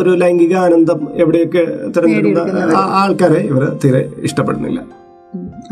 ഒരു 0.00 0.10
ലൈംഗിക 0.22 0.56
ആനന്ദം 0.64 1.00
എവിടെയൊക്കെ 1.14 1.64
തിരഞ്ഞെടുക്കുന്ന 1.96 2.74
ആൾക്കാരെ 3.02 3.40
ഇവർ 3.52 3.64
തീരെ 3.84 4.02
ഇഷ്ടപ്പെടുന്നില്ല. 4.22 4.80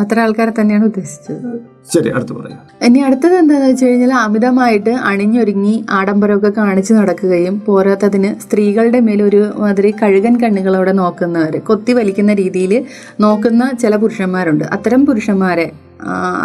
അത്ര 0.03 0.17
ആൾക്കാരെ 0.25 0.53
തന്നെയാണ് 0.61 0.85
ഉദ്ദേശിച്ചത്. 0.85 1.47
ശരി 1.93 2.09
അടുത്ത് 2.17 2.33
പറയാം. 2.33 2.59
ഇനി 2.87 2.99
അടുത്തത് 2.99 3.35
എന്താന്ന് 3.35 3.69
വെച്ച് 3.69 3.85
കഴിഞ്ഞാൽ 3.87 4.13
അമിതമായിട്ട് 4.25 4.91
അണിഞ്ഞൊരുങ്ങി 5.11 5.75
ആഡംബരമൊക്കെ 5.99 6.51
കാണിച്ചു 6.61 6.93
നടക്കുകയും 6.95 7.55
പോരാത്തതിന് 7.67 8.31
സ്ത്രീകളുടെ 8.45 9.01
മേൽ 9.01 9.23
ഒരു 9.23 9.43
മാതിരി 9.63 9.91
കഴുകൻ 10.03 10.37
കണ്ണുകളോടെ 10.43 10.93
നോക്കുന്നവർ 11.03 11.57
കൊത്തി 11.71 11.93
വലിക്കുന്ന 11.93 12.35
രീതിയിൽ 12.35 12.75
നോക്കുന്ന 13.21 13.71
ചില 13.83 13.97
പുരുഷന്മാരുണ്ട്. 13.97 14.65
അത്തരം 14.77 15.07
പുരുഷന്മാരെ 15.07 15.69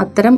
അത്തരം 0.03 0.37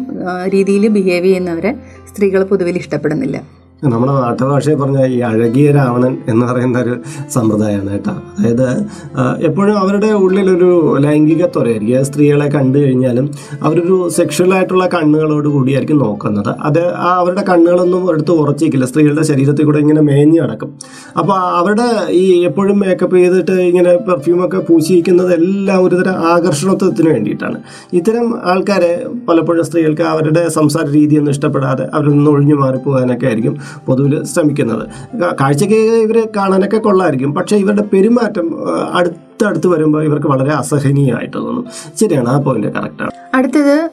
രീതിയിൽ 0.55 0.83
ബിഹേവ് 0.87 1.25
ചെയ്യുന്നവരെ 1.25 1.71
സ്ത്രീകൾ 2.09 2.43
പൊതുവിൽ 2.43 2.75
ഇഷ്ടപ്പെടുന്നില്ല. 2.77 3.56
നമ്മുടെ 3.83 4.13
നാട്ടുഭാഷയിൽ 4.13 4.77
പറഞ്ഞ 4.77 4.99
ഈ 5.05 5.19
അഴകിയ 5.19 5.71
രാവണൻ 5.71 6.17
എന്ന് 6.29 6.45
പറയുന്ന 6.45 6.77
ഒരു 6.79 6.93
സമ്പ്രദായമാണ് 7.33 7.89
കേട്ടോ. 7.91 8.13
അതായത് 8.39 8.69
എപ്പോഴും 9.47 9.77
അവരുടെ 9.77 10.07
ഉള്ളിലൊരു 10.07 10.97
ലൈംഗിക 10.99 11.45
ത്വരയായിരിക്കും. 11.45 12.05
സ്ത്രീകളെ 12.05 12.47
കണ്ടു 12.55 12.77
കഴിഞ്ഞാലും 12.77 13.25
അവരൊരു 13.63 14.09
സെക്ഷൽ 14.09 14.53
ആയിട്ടുള്ള 14.53 14.85
കണ്ണുകളോട് 14.93 15.47
കൂടിയായിരിക്കും 15.47 15.97
നോക്കുന്നത്. 15.97 16.55
അത് 16.69 16.81
അവരുടെ 16.93 17.43
കണ്ണുകളൊന്നും 17.49 18.11
എടുത്ത് 18.13 18.31
ഉറച്ചിരിക്കില്ല. 18.31 18.85
സ്ത്രീകളുടെ 18.85 19.25
ശരീരത്തിൽ 19.31 19.65
കൂടെ 19.65 19.79
ഇങ്ങനെ 19.79 20.01
മേഞ്ഞു 20.01 20.41
നടക്കും. 20.41 20.71
അപ്പോൾ 21.19 21.37
അവരുടെ 21.59 21.87
ഈ 22.21 22.23
എപ്പോഴും 22.45 22.79
മേക്കപ്പ് 22.79 23.15
ചെയ്തിട്ട് 23.17 23.51
ഇങ്ങനെ 23.51 23.93
പെർഫ്യൂമൊക്കെ 24.09 24.57
പൂശിയിരിക്കുന്നത് 24.57 25.33
എല്ലാം 25.33 25.83
ഒരുതരം 25.83 26.17
ആകർഷണത്വത്തിന് 26.33 27.09
വേണ്ടിയിട്ടാണ്. 27.09 27.59
ഇത്തരം 27.93 28.27
ആൾക്കാരെ 28.45 29.05
പലപ്പോഴും 29.29 29.65
സ്ത്രീകൾക്ക് 29.65 30.01
അവരുടെ 30.01 30.49
സംസാര 30.49 30.87
രീതിയൊന്നും 30.89 31.31
ഇഷ്ടപ്പെടാതെ 31.31 31.87
അവരൊന്നും 31.93 32.33
ഒഴിഞ്ഞു 32.33 32.55
മാറിപ്പോകാനൊക്കെ 32.55 33.25
ആയിരിക്കും 33.25 33.55
പൊതുവിൽ 33.87 34.23
ശ്രമിക്കുന്നത്. 34.23 34.83
കാഴ്ചയ്ക്ക് 35.41 35.75
ഇവർ 35.75 36.27
കാണാനൊക്കെ 36.35 36.77
കൊള്ളായിരിക്കും. 36.77 37.33
പക്ഷേ 37.33 37.57
ഇവരുടെ 37.57 37.81
പെരുമാറ്റം 37.81 38.47
അടുത്തടുത്ത് 38.93 39.67
വരുമ്പോൾ 39.67 40.03
ഇവർക്ക് 40.03 40.27
വളരെ 40.27 40.51
അസഹനീയമായിട്ട് 40.51 41.37
തോന്നും 41.37 41.65
ശരിയാണ്. 41.95 42.29
ആ 42.29 42.37
പോയിന്റ് 42.37 42.67
കറക്റ്റാണ് 42.67 43.11
അടുത്തത് 43.33 43.89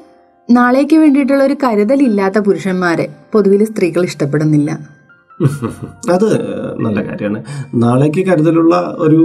നാളേക്ക് 0.50 0.96
വേണ്ടിയിട്ടുള്ള 0.96 1.44
ഒരു 1.44 1.56
കരുതലില്ലാത്ത 1.64 2.38
പുരുഷന്മാരെ 2.38 3.08
പൊതുവിൽ 3.32 3.64
സ്ത്രീകൾ 3.64 4.04
ഇഷ്ടപ്പെടുന്നില്ല. 4.04 4.70
അത് 6.12 6.26
നല്ല 6.80 6.98
കാര്യമാണ്. 7.02 7.44
നാളേക്ക് 7.74 8.26
കരുതലുള്ള 8.26 8.94
ഒരു 8.98 9.20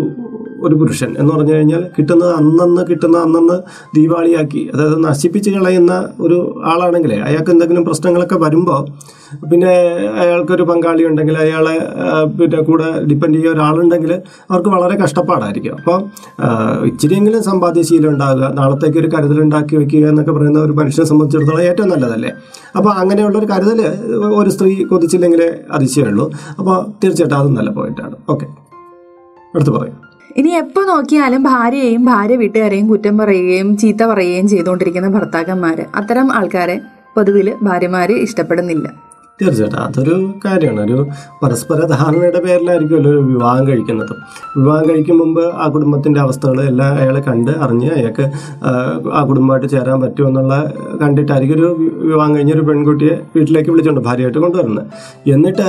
ഒരു 0.64 0.76
പുരുഷൻ 0.76 1.10
എന്ന് 1.20 1.32
പറഞ്ഞു 1.34 1.54
കഴിഞ്ഞാൽ 1.54 1.84
കിട്ടുന്നത് 1.98 2.34
അന്നന്ന് 2.34 2.82
കിട്ടുന്ന 2.90 3.18
അന്നന്ന് 3.18 3.58
ദീപാവളിയാക്കി 3.96 4.70
അതായത് 4.74 4.98
നശിപ്പിച്ച് 5.04 5.50
കളയുന്ന 5.50 5.94
ഒരു 6.20 6.40
ആളാണെങ്കിൽ 6.66 7.14
അയാൾക്ക് 7.30 7.52
എന്തെങ്കിലും 7.52 7.86
പ്രശ്നങ്ങളൊക്കെ 7.86 8.36
വരുമ്പോൾ 8.36 8.82
പിന്നെ 9.52 9.74
അയാൾക്കൊരു 10.22 10.64
പങ്കാളി 10.64 11.04
ഉണ്ടെങ്കിൽ 11.04 11.36
അയാളെ 11.38 11.76
പിന്നെ 12.38 12.62
കൂടെ 12.70 12.88
ഡിപ്പെൻഡ് 13.10 13.36
ചെയ്യുക 13.36 13.54
ഒരാളുണ്ടെങ്കിൽ 13.54 14.12
അവർക്ക് 14.50 14.70
വളരെ 14.76 14.96
കഷ്ടപ്പാടായിരിക്കും. 15.04 15.76
അപ്പോൾ 15.80 15.98
ഇച്ചിരിയെങ്കിലും 16.90 17.44
സമ്പാദ്യശീലം 17.50 18.10
ഉണ്ടാകുക 18.14 18.50
നാളത്തേക്ക് 18.60 19.00
ഒരു 19.04 19.12
കരുതൽ 19.16 19.40
ഉണ്ടാക്കി 19.46 19.76
വെക്കുക 19.76 20.10
എന്നൊക്കെ 20.14 20.32
പറയുന്ന 20.32 20.60
ഒരു 20.60 20.76
മനുഷ്യനെ 20.80 21.08
സംബന്ധിച്ചിടത്തോളം 21.12 21.64
ഏറ്റവും 21.70 21.90
നല്ലതല്ലേ? 21.94 22.32
അപ്പോൾ 22.78 22.92
അങ്ങനെയുള്ള 23.04 23.38
ഒരു 23.38 23.50
കരുതൽ 23.54 23.82
ഒരു 24.42 24.50
സ്ത്രീ 24.50 24.74
കൊതിച്ചില്ലെങ്കിലേ 24.92 25.50
അതിശയമുള്ളൂ 25.78 26.28
അപ്പോൾ 26.60 26.78
തീർച്ചയായിട്ടും 27.04 27.40
അതും 27.42 27.56
നല്ല 27.60 27.72
പോയിട്ടാണ് 27.80 28.16
ഓക്കെ 28.30 28.48
അടുത്ത് 29.56 29.72
പറയും. 29.72 29.98
ഇനി 30.38 30.50
എപ്പോൾ 30.50 30.88
നോക്കിയാലും 30.88 31.44
ഭാര്യയെയും 31.44 32.06
ഭാര്യ 32.06 32.36
വീട്ടുകാരെയും 32.36 32.90
കുറ്റം 32.90 33.18
പറയുകയും 33.18 33.78
ചീത്ത 33.78 34.04
പറയുകയും 34.04 34.48
ചെയ്തുകൊണ്ടിരിക്കുന്ന 34.48 35.10
ഭർത്താക്കന്മാര്. 35.10 35.86
അത്തരം 35.96 36.34
ആൾക്കാരെ 36.34 36.82
പൊതുവിൽ 37.16 37.54
ഭാര്യമാര് 37.62 38.10
ഇഷ്ടപ്പെടുന്നില്ല. 38.10 39.09
തീർച്ചയായിട്ടും. 39.42 39.82
അതൊരു 39.88 40.16
കാര്യമാണ്. 40.46 40.82
ഒരു 40.88 41.04
പരസ്പര 41.42 41.80
ധാരണയുടെ 41.94 42.40
പേരിലായിരിക്കുമല്ലോ 42.46 43.12
ഒരു 43.12 43.22
വിവാഹം 43.30 43.68
കഴിക്കുന്നത്. 43.68 44.14
വിവാഹം 44.58 44.90
കഴിക്കും 44.90 45.18
മുമ്പ് 45.20 45.44
ആ 45.64 45.68
കുടുംബത്തിന്റെ 45.68 46.20
അവസ്ഥകൾ 46.20 46.62
എല്ലാം 46.62 46.92
അയാളെ 47.02 47.22
കണ്ട് 47.30 47.52
അറിഞ്ഞ് 47.66 47.90
അയാൾക്ക് 47.98 48.26
ആ, 48.70 49.20
കുടുംബമായിട്ട് 49.30 49.68
ചേരാൻ 49.74 50.02
പറ്റുമെന്നുള്ള 50.02 50.54
കണ്ടിട്ടായിരിക്കും 51.02 51.56
ഒരു 51.60 51.70
വിവാഹം 52.10 52.36
കഴിഞ്ഞ 52.36 52.54
ഒരു 52.54 52.62
പെൺകുട്ടിയെ 52.62 53.16
വീട്ടിലേക്ക് 53.36 53.70
വിളിച്ചുകൊണ്ട് 53.72 54.02
ഭാര്യയായിട്ട് 54.08 54.40
കൊണ്ടുവരുന്നത്. 54.40 54.86
എന്നിട്ട് 55.28 55.68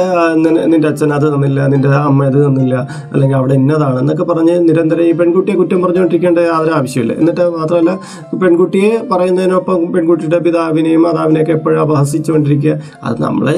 നിന്റെ 0.73 0.89
അച്ഛൻ 0.89 1.13
അത് 1.19 1.35
തന്നില്ല 1.35 1.67
നിന്റെ 1.67 1.89
അമ്മ 2.01 2.25
ഇത് 2.25 2.47
തന്നില്ല 2.47 2.75
അല്ലെങ്കിൽ 3.13 3.37
അവിടെ 3.37 3.55
ഇന്നതാണ് 3.55 3.99
എന്നൊക്കെ 4.01 4.25
പറഞ്ഞ് 4.25 4.57
നിരന്തരം 4.69 5.05
ഈ 5.05 5.13
പെൺകുട്ടിയെ 5.13 5.57
കുറ്റം 5.57 5.83
പറഞ്ഞുകൊണ്ടിരിക്കേണ്ട 5.83 6.39
യാതൊരു 6.51 6.75
ആവശ്യമില്ല 6.79 7.13
എന്നിട്ട് 7.13 7.45
മാത്രമല്ല 7.59 7.93
പെൺകുട്ടിയെ 8.43 8.93
പറയുന്നതിനൊപ്പം 9.13 9.93
പെൺകുട്ടിയുടെ 9.95 10.39
പിതാവിനെയും 10.39 11.03
മാതാവിനെയൊക്കെ 11.03 11.53
എപ്പോഴും 11.53 11.81
അപഹസിച്ചുകൊണ്ടിരിക്കുക. 11.81 12.75
അത് 13.05 13.19
നമ്മളെ 13.23 13.57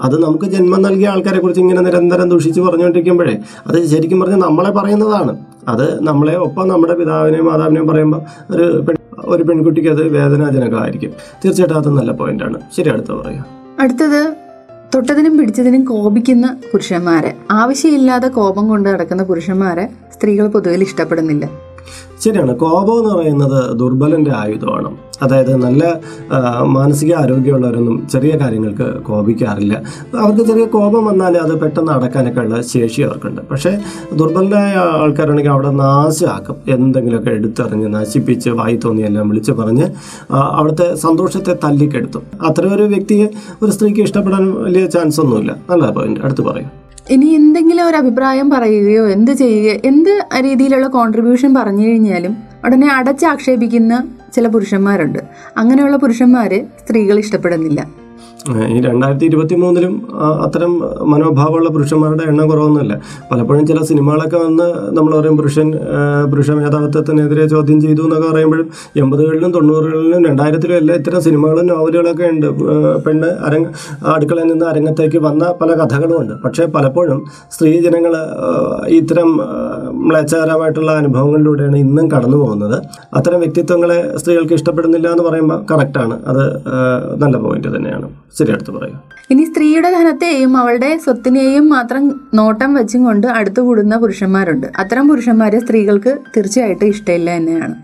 അത് 0.00 0.22
നമുക്ക് 0.22 0.44
ജന്മം 0.44 0.82
നൽകിയ 0.82 1.08
ആൾക്കാരെ 1.08 1.38
കുറിച്ച് 1.38 1.60
ഇങ്ങനെ 1.60 1.80
നിരന്തരം 1.80 2.28
ദൂഷിച്ച് 2.28 2.60
പറഞ്ഞുകൊണ്ടിരിക്കുമ്പോഴേ 2.60 3.36
അത് 3.66 3.86
ശരിക്കും 3.86 4.20
പറഞ്ഞാൽ 4.20 4.38
നമ്മളെ 4.38 4.70
പറയുന്നതാണ്. 4.70 5.36
അത് 5.68 6.06
നമ്മളെ 6.06 6.34
ഒപ്പം 6.36 6.68
നമ്മുടെ 6.68 6.94
പിതാവിനെയും 6.94 7.46
മാതാവിനെയും 7.46 7.86
പറയുമ്പോൾ 7.86 8.20
ഒരു 8.50 8.84
പെൺ 8.88 8.96
ഒരു 9.18 9.42
പെൺകുട്ടിക്ക് 9.42 9.88
അത് 9.88 10.08
വേദനാജനകമായിരിക്കും. 10.08 11.12
തീർച്ചയായിട്ടും 11.44 11.76
അത് 11.76 11.88
നല്ല 11.88 12.12
പോയിന്റാണ് 12.12 12.60
ശരി 12.76 12.88
അടുത്ത 12.88 13.12
പറയാം 13.12 13.44
അടുത്തത് 13.80 14.36
തൊട്ടതിനും 14.94 15.38
പിടിച്ചതിനും 15.38 15.84
കോപിക്കുന്ന 15.84 16.56
പുരുഷന്മാരെ. 16.72 17.34
ആവശ്യമില്ലാതെ 17.50 18.28
കോപം 18.28 18.68
കൊണ്ട് 18.68 18.88
നടക്കുന്ന 18.88 19.22
പുരുഷന്മാരെ 19.22 19.88
സ്ത്രീകൾ 20.12 20.46
പൊതുവിൽ 20.46 20.82
ഇഷ്ടപ്പെടുന്നില്ല. 20.82 21.65
ശരിയാണ്. 22.26 22.56
കോപം 22.56 22.98
എന്ന് 22.98 23.14
പറയുന്നത് 23.14 23.76
ദുർബലന്റെ 23.78 24.32
ആയുധമാണ്. 24.36 24.96
അതായത് 25.22 25.56
നല്ല 25.56 25.82
മാനസിക 26.62 27.14
ആരോഗ്യമുള്ളവരൊന്നും 27.14 28.08
ചെറിയ 28.12 28.32
കാര്യങ്ങൾക്ക് 28.40 29.02
കോപിക്കാറില്ല. 29.02 29.82
അവർക്ക് 30.20 30.44
ചെറിയ 30.46 30.64
കോപം 30.64 31.04
വന്നാൽ 31.04 31.36
അത് 31.36 31.60
പെട്ടെന്ന് 31.60 31.92
അടക്കാനൊക്കെ 31.92 32.40
ഉള്ള 32.40 32.62
ശേഷി 32.62 33.02
അവർക്കുണ്ട്. 33.02 33.42
പക്ഷേ 33.50 33.72
ദുർബലരായ 34.14 34.74
ആൾക്കാരാണെങ്കിൽ 35.02 35.50
അവിടെ 35.50 35.70
നാശമാക്കും. 35.70 36.56
എന്തെങ്കിലുമൊക്കെ 36.68 37.30
എടുത്തെറിഞ്ഞ് 37.30 37.94
നശിപ്പിച്ച് 37.94 38.50
വായി 38.50 38.76
തോന്നിയെല്ലാം 38.84 39.28
വിളിച്ച് 39.28 39.52
പറഞ്ഞ് 39.52 39.86
അവിടുത്തെ 40.30 40.94
സന്തോഷത്തെ 40.94 41.58
തല്ലിക്കെടുത്തും. 41.64 42.22
അത്രയൊരു 42.46 42.74
ഒരു 42.76 42.82
വ്യക്തിയെ 42.82 43.26
ഒരു 43.62 43.70
സ്ത്രീക്ക് 43.70 44.00
ഇഷ്ടപ്പെടാൻ 44.00 44.62
വലിയ 44.62 44.86
ചാൻസ് 44.86 45.20
ഒന്നുമില്ല. 45.20 45.56
നല്ല 45.70 45.90
പോയിന്റ് 45.90 46.20
അടുത്ത് 46.20 46.42
പറയും. 46.42 46.85
ഇനി 47.10 47.26
എന്തെങ്കിലും 47.26 47.88
ഒരു 47.88 47.96
അഭിപ്രായം 47.96 48.50
പറയുകയോ 48.50 49.08
എന്ത് 49.08 49.30
ചെയ്യുകയോ 49.30 49.80
എന്ത് 49.84 50.24
രീതിയിലുള്ള 50.40 50.86
കോൺട്രിബ്യൂഷൻ 50.86 51.54
പറഞ്ഞു 51.54 51.86
കഴിഞ്ഞാലും 51.86 52.36
ഉടനെ 52.64 52.92
അടച്ചാക്ഷേപിക്കുന്ന 52.92 54.08
ചില 54.34 54.48
പുരുഷന്മാരുണ്ട്. 54.48 55.18
അങ്ങനെയുള്ള 55.56 55.96
പുരുഷന്മാര് 55.96 56.64
സ്ത്രീകൾ 56.64 57.18
ഇഷ്ടപ്പെടുന്നില്ല. 57.18 58.05
ഈ 58.74 58.80
രണ്ടായിരത്തി 58.80 59.24
ഇരുപത്തി 59.24 59.54
മൂന്നിലും 59.54 59.94
അത്തരം 60.44 60.72
മനോഭാവമുള്ള 61.12 61.68
പുരുഷന്മാരുടെ 61.68 62.24
എണ്ണം 62.30 62.48
കുറവൊന്നുമില്ല. 62.50 62.94
പലപ്പോഴും 63.30 63.66
ചില 63.66 63.80
സിനിമകളൊക്കെ 63.90 64.38
വന്ന് 64.44 64.66
നമ്മൾ 64.96 65.12
പറയും 65.18 65.36
പുരുഷൻ 65.36 65.68
പുരുഷ 66.30 66.50
മേധാവിത്വത്തിനെതിരെ 66.58 67.46
ചോദ്യം 67.54 67.80
ചെയ്തു 67.84 68.02
എന്നൊക്കെ 68.02 68.28
പറയുമ്പോഴും 68.32 68.68
എൺപതുകളിലും 69.02 69.52
തൊണ്ണൂറുകളിലും 69.56 70.24
രണ്ടായിരത്തിലും 70.28 70.76
എല്ലാം 70.76 70.98
ഇത്തരം 71.00 71.22
സിനിമകളും 71.26 71.66
നോവലുകളൊക്കെ 71.66 72.26
ഉണ്ട്. 72.34 72.48
പെണ്ണ് 73.06 73.30
അരങ്ങ 73.48 73.66
അടുക്കളയിൽ 74.14 74.48
നിന്ന് 74.52 74.66
അരങ്ങത്തേക്ക് 74.72 75.18
വന്ന 75.28 75.44
പല 75.62 75.70
കഥകളും 75.82 76.16
ഉണ്ട്. 76.20 76.34
പക്ഷേ 76.44 76.66
പലപ്പോഴും 76.76 77.20
സ്ത്രീ 77.56 77.72
ജനങ്ങൾ 77.86 78.14
ഇത്തരം 79.00 79.30
മ്ലേച്ഛകരമായിട്ടുള്ള 80.08 80.90
അനുഭവങ്ങളിലൂടെയാണ് 81.02 81.76
ഇന്നും 81.76 82.06
കടന്നു 82.14 82.36
പോകുന്നത്. 82.36 82.76
അത്തരം 83.18 83.38
വ്യക്തിത്വങ്ങളെ 83.44 83.98
സ്ത്രീകൾക്ക് 84.20 84.54
ഇഷ്ടപ്പെടുന്നില്ല 84.60 85.08
എന്ന് 85.14 85.24
പറയുമ്പോൾ 85.28 85.58
കറക്റ്റാണ് 85.70 86.14
അത് 86.30 86.44
നല്ല 87.22 87.36
പോയിന്റ് 87.36 87.70
തന്നെയാണ്. 87.76 88.08
ശരി 88.38 88.52
അടുത്ത് 88.52 88.70
പറയുക 88.70 88.98
ഇനി 89.30 89.44
സ്ത്രീയുടെ 89.44 89.90
ധനത്തെയും 89.90 90.56
അവളുടെ 90.56 90.98
സ്വത്തിനെയും 91.04 91.68
മാത്രം 91.68 92.02
നോട്ടം 92.34 92.74
വെച്ചും 92.74 93.04
കൊണ്ട് 93.04 93.26
അടുത്തുകൂടുന്ന 93.26 93.96
പുരുഷന്മാരുണ്ട്. 93.96 94.66
അത്തരം 94.76 95.08
പുരുഷന്മാരെ 95.08 95.58
സ്ത്രീകൾക്ക് 95.58 96.18
തീർച്ചയായിട്ടും 96.36 96.88
ഇഷ്ടമില്ല 96.88 97.30
തന്നെയാണ് 97.36 97.76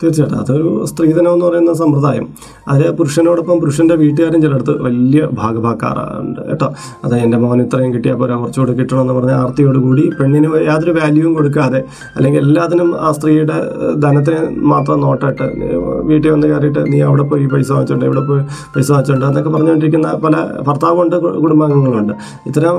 തീർച്ചയായിട്ടും. 0.00 0.40
അതൊരു 0.40 0.70
സ്ത്രീധനം 0.88 1.28
എന്ന് 1.34 1.44
പറയുന്ന 1.46 1.72
സമ്പ്രദായം. 1.80 2.24
അതിൽ 2.70 2.90
പുരുഷനോടൊപ്പം 2.98 3.60
പുരുഷന്റെ 3.60 3.94
വീട്ടുകാരും 4.00 4.40
ചിലടത്ത് 4.42 4.72
വലിയ 4.86 5.20
ഭാഗഭാക്കാറുണ്ട് 5.38 6.40
കേട്ടോ. 6.48 6.68
അത് 7.04 7.14
എന്റെ 7.18 7.38
മോൻ 7.42 7.60
ഇത്രയും 7.62 7.92
കിട്ടിയാൽ 7.94 8.16
പോരാ 8.16 8.34
കുറച്ചുകൂടി 8.36 8.72
കിട്ടണമെന്ന് 8.80 9.14
പറഞ്ഞ 9.18 9.34
ആർത്തിയോടുകൂടി 9.42 10.04
പെണ്ണിന് 10.18 10.48
യാതൊരു 10.66 10.94
വാല്യൂവും 10.98 11.32
കൊടുക്കാതെ 11.34 11.80
അല്ലെങ്കിൽ 12.16 12.40
എല്ലാത്തിനും 12.40 12.90
ആ 13.06 13.12
സ്ത്രീയുടെ 13.12 13.56
ധനത്തിന് 14.04 14.40
മാത്രം 14.72 15.00
നോട്ടിട്ട് 15.00 15.46
വീട്ടിൽ 16.10 16.28
വന്ന് 16.34 16.46
കയറിയിട്ട് 16.46 16.82
നീ 16.92 17.00
അവിടെ 17.00 17.22
പോയി 17.22 17.46
പൈസ 17.46 17.70
വാങ്ങിച്ചുണ്ട് 17.72 18.04
ഇവിടെ 18.04 18.24
പോയി 18.28 18.44
പൈസ 18.76 18.90
വാങ്ങിച്ചുണ്ട് 18.90 19.26
എന്നൊക്കെ 19.26 19.50
പറഞ്ഞുകൊണ്ടിരിക്കുന്ന 19.50 20.10
പല 20.26 20.36
ഭർത്താവുണ്ട് 20.68 21.16
കുടുംബാംഗങ്ങളുണ്ട് 21.44 22.14
ഇത്തരം 22.46 22.76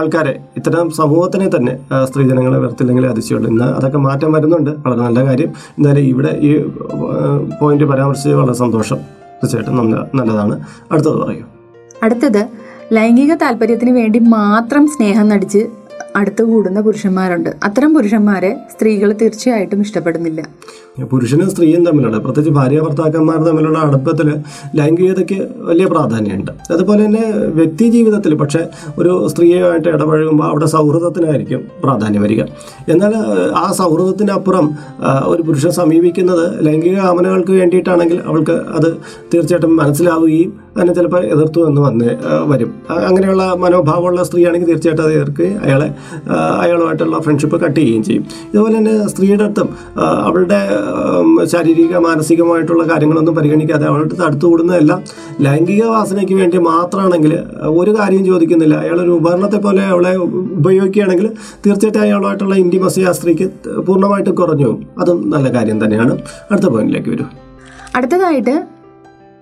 ആൾക്കാരെ 0.00 0.34
ഇത്തരം 0.56 0.90
സമൂഹത്തിനെ 0.90 1.48
തന്നെ 1.56 1.76
സ്ത്രീജനങ്ങളെ 2.04 2.58
വരത്തില്ലെങ്കിൽ 2.58 3.06
അതിശയുള്ളൂ 3.06 3.48
ഇന്ന് 3.50 3.64
അതൊക്കെ 3.64 3.98
മാറ്റം 3.98 4.32
വരുന്നുണ്ട്. 4.32 4.70
വളരെ 4.86 5.00
നല്ല 5.00 5.20
കാര്യം. 5.26 5.50
എന്തായാലും 5.78 6.04
ഇവിടെ 6.08 6.32
പോയിന്റ് 7.60 7.84
പരാമർശിച്ചത് 7.84 8.34
വളരെ 8.34 8.52
സന്തോഷം. 8.52 8.96
തീർച്ചയായിട്ടും 8.96 9.76
നല്ല 9.76 10.10
നല്ലതാണ്. 10.14 10.60
അടുത്തത് 10.92 11.16
പറയൂ. 11.16 11.42
അടുത്തത് 12.02 12.46
ലൈംഗിക 12.92 13.34
താല്പര്യത്തിന് 13.34 13.90
വേണ്ടി 13.90 14.18
മാത്രം 14.18 14.88
സ്നേഹം 14.88 15.28
നടിച്ച് 15.28 15.66
അടുത്ത് 16.18 16.42
കൂടുന്ന 16.42 16.80
പുരുഷന്മാരുണ്ട്. 16.80 17.50
അത്തരം 17.66 17.90
പുരുഷന്മാരെ 17.94 18.50
സ്ത്രീകൾ 18.72 19.12
തീർച്ചയായിട്ടും 19.22 19.80
ഇഷ്ടപ്പെടുന്നില്ല. 19.86 20.42
പുരുഷനും 21.12 21.48
സ്ത്രീയും 21.50 21.82
തമ്മിലുള്ള 21.84 22.18
പ്രത്യേകിച്ച് 22.18 22.54
ഭാര്യ 22.58 22.78
ഭർത്താക്കന്മാർ 22.80 23.38
തമ്മിലുള്ള 23.48 23.78
അടുപ്പത്തിൽ 23.78 24.28
ലൈംഗികതയ്ക്ക് 24.78 25.38
വലിയ 25.68 25.86
പ്രാധാന്യമുണ്ട്. 25.86 26.52
അതുപോലെ 26.72 27.00
തന്നെ 27.04 27.24
വ്യക്തി 27.58 27.86
ജീവിതത്തിൽ 27.88 28.32
പക്ഷേ 28.34 28.62
ഒരു 28.98 29.12
സ്ത്രീയുമായിട്ട് 29.28 29.88
ഇടപഴകുമ്പോൾ 29.88 30.46
അവിടെ 30.48 30.66
സൗഹൃദത്തിനായിരിക്കും 30.66 31.62
പ്രാധാന്യം 31.84 32.22
വരിക. 32.22 32.42
എന്നാൽ 32.88 33.14
ആ 33.62 33.66
സൗഹൃദത്തിനപ്പുറം 33.80 34.68
ഒരു 35.32 35.42
പുരുഷൻ 35.42 35.70
സമീപിക്കുന്നത് 35.70 36.44
ലൈംഗിക 36.66 36.96
കാമനകൾക്ക് 37.04 37.50
വേണ്ടിയിട്ടാണെങ്കിൽ 37.50 38.20
അവൾക്ക് 38.26 38.56
അത് 38.78 38.88
തീർച്ചയായിട്ടും 39.34 39.76
മനസ്സിലാവുകയും 39.76 40.52
അതിനെ 40.78 40.94
ചിലപ്പോൾ 40.94 41.24
എതിർത്തു 41.24 41.60
എന്ന് 41.68 41.80
വന്ന് 41.80 42.08
വരും. 42.52 42.70
അങ്ങനെയുള്ള 43.08 43.44
മനോഭാവമുള്ള 43.54 44.22
സ്ത്രീയാണെങ്കിൽ 44.22 44.68
തീർച്ചയായിട്ടും 44.68 45.04
അത് 45.04 45.12
എതിർക്കുകയും 45.12 45.58
അയാളെ 45.64 45.88
അയാളുമായിട്ടുള്ള 46.62 47.18
ഫ്രണ്ട്ഷിപ്പ് 47.18 47.60
കട്ട് 47.60 47.80
ചെയ്യുകയും 47.80 48.02
ചെയ്യും. 48.02 48.24
ഇതുപോലെ 48.52 48.78
തന്നെ 48.78 49.08
സ്ത്രീയുടെ 49.08 49.44
അടുത്തും 49.44 49.68
അവളുടെ 49.98 50.60
ശാരീരിക 51.44 51.96
മാനസികമായിട്ടുള്ള 51.96 52.84
കാര്യങ്ങളൊന്നും 52.92 53.34
പരിഗണിക്കാതെ 53.34 53.86
അവളുടെ 53.86 54.22
അടുത്ത് 54.24 54.46
ലൈംഗിക 55.40 55.84
വാസനയ്ക്ക് 55.84 56.34
വേണ്ടി 56.34 56.58
മാത്രമാണെങ്കിൽ 56.58 57.32
ഒരു 57.80 57.90
കാര്യം 57.98 58.24
ചോദിക്കുന്നില്ല. 58.24 58.74
അയാളൊരു 58.74 59.10
ഉപകരണത്തെ 59.10 59.56
പോലെ 59.56 59.82
അവളെ 59.84 60.16
ഉപയോഗിക്കുകയാണെങ്കിൽ 60.58 61.28
തീർച്ചയായിട്ടും 61.66 62.00
അയാളുമായിട്ടുള്ള 62.00 62.54
ഇന്റിമസി 62.54 63.00
ആ 63.00 63.12
സ്ത്രീക്ക് 63.12 63.46
പൂർണമായിട്ട് 63.86 64.30
കുറഞ്ഞു 64.30 64.70
അതും 64.98 65.30
നല്ല 65.30 65.54
കാര്യം 65.54 65.84
തന്നെയാണ്. 65.84 66.18
അടുത്ത 66.50 66.66
പോയിന്റിലേക്ക് 66.66 67.08
വരും. 67.08 67.30
അടുത്തതായിട്ട് 67.96 68.77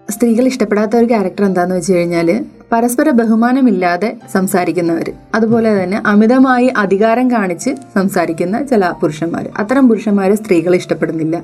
സ്ത്രീകൾ 0.08 0.44
ഇഷ്ടപ്പെടാത്ത 0.50 0.94
ഒരു 0.96 1.06
ക്യാരക്ടർ 1.06 1.44
എന്താന്ന് 1.44 1.74
വെച്ച് 1.74 1.92
കഴിഞ്ഞാൽ 1.94 2.28
പരസ്പര 2.72 3.08
ബഹുമാനമില്ലാതെ 3.20 4.10
സംസാരിക്കുന്നവർ 4.34 5.08
അതുപോലെ 5.34 5.70
തന്നെ 5.78 5.98
അമിതമായി 6.12 6.68
അധികാരം 6.82 7.26
കാണിച്ച് 7.30 7.70
സംസാരിക്കുന്ന 7.94 8.56
ചില 8.70 8.90
പുരുഷന്മാർ 9.00 9.46
അത്തരം 9.62 9.84
പുരുഷന്മാരെ 9.88 10.34
സ്ത്രീകൾ 10.34 10.74
ഇഷ്ടപ്പെടുന്നില്ല. 10.80 11.36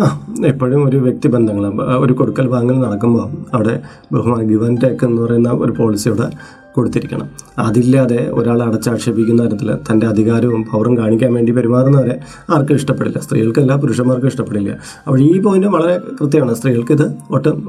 ആ 0.00 0.26
എപ്പോഴും 0.46 0.88
ഒരു 0.88 0.96
വ്യക്തിബന്ധങ്ങൾ 0.96 1.64
ഒരു 1.98 2.12
കൊടുക്കൽ 2.12 2.46
വാങ്ങൽ 2.46 2.78
നടക്കുമ്പോൾ 2.80 3.30
അവിടെ 3.54 3.82
ബഹുമാന 4.12 4.42
ഗിവൻ 4.42 4.76
ടേക്ക് 4.82 5.04
എന്ന് 5.04 5.22
പറയുന്ന 5.22 5.50
ഒരു 5.50 5.72
പോളിസി 5.72 6.08
അവിടെ 6.08 6.30
കൊടുത്തിരിക്കണം. 6.76 7.28
അതില്ലാതെ 7.58 8.30
ഒരാളെ 8.32 8.64
അടച്ചാക്ഷേപിക്കുന്ന 8.64 9.46
തരത്തിൽ 9.46 9.74
തന്റെ 9.74 10.06
അധികാരവും 10.06 10.64
പവറും 10.72 10.98
കാണിക്കാൻ 10.98 11.34
വേണ്ടി 11.34 11.52
പെരുമാറുന്നവരെ 11.52 12.20
ആർക്കും 12.50 12.74
ഇഷ്ടപ്പെടില്ല. 12.74 13.18
സ്ത്രീകൾക്കല്ല 13.18 13.76
പുരുഷന്മാർക്കും 13.76 14.28
ഇഷ്ടപ്പെടില്ല. 14.28 14.70
അപ്പോൾ 15.06 15.20
ഈ 15.20 15.40
പോയിന്റ് 15.40 15.66
വളരെ 15.66 16.00
കൃത്യമാണ്. 16.20 16.54
സ്ത്രീകൾക്ക് 16.54 16.92
ഇത് 16.92 17.12
ഒട്ടും 17.30 17.68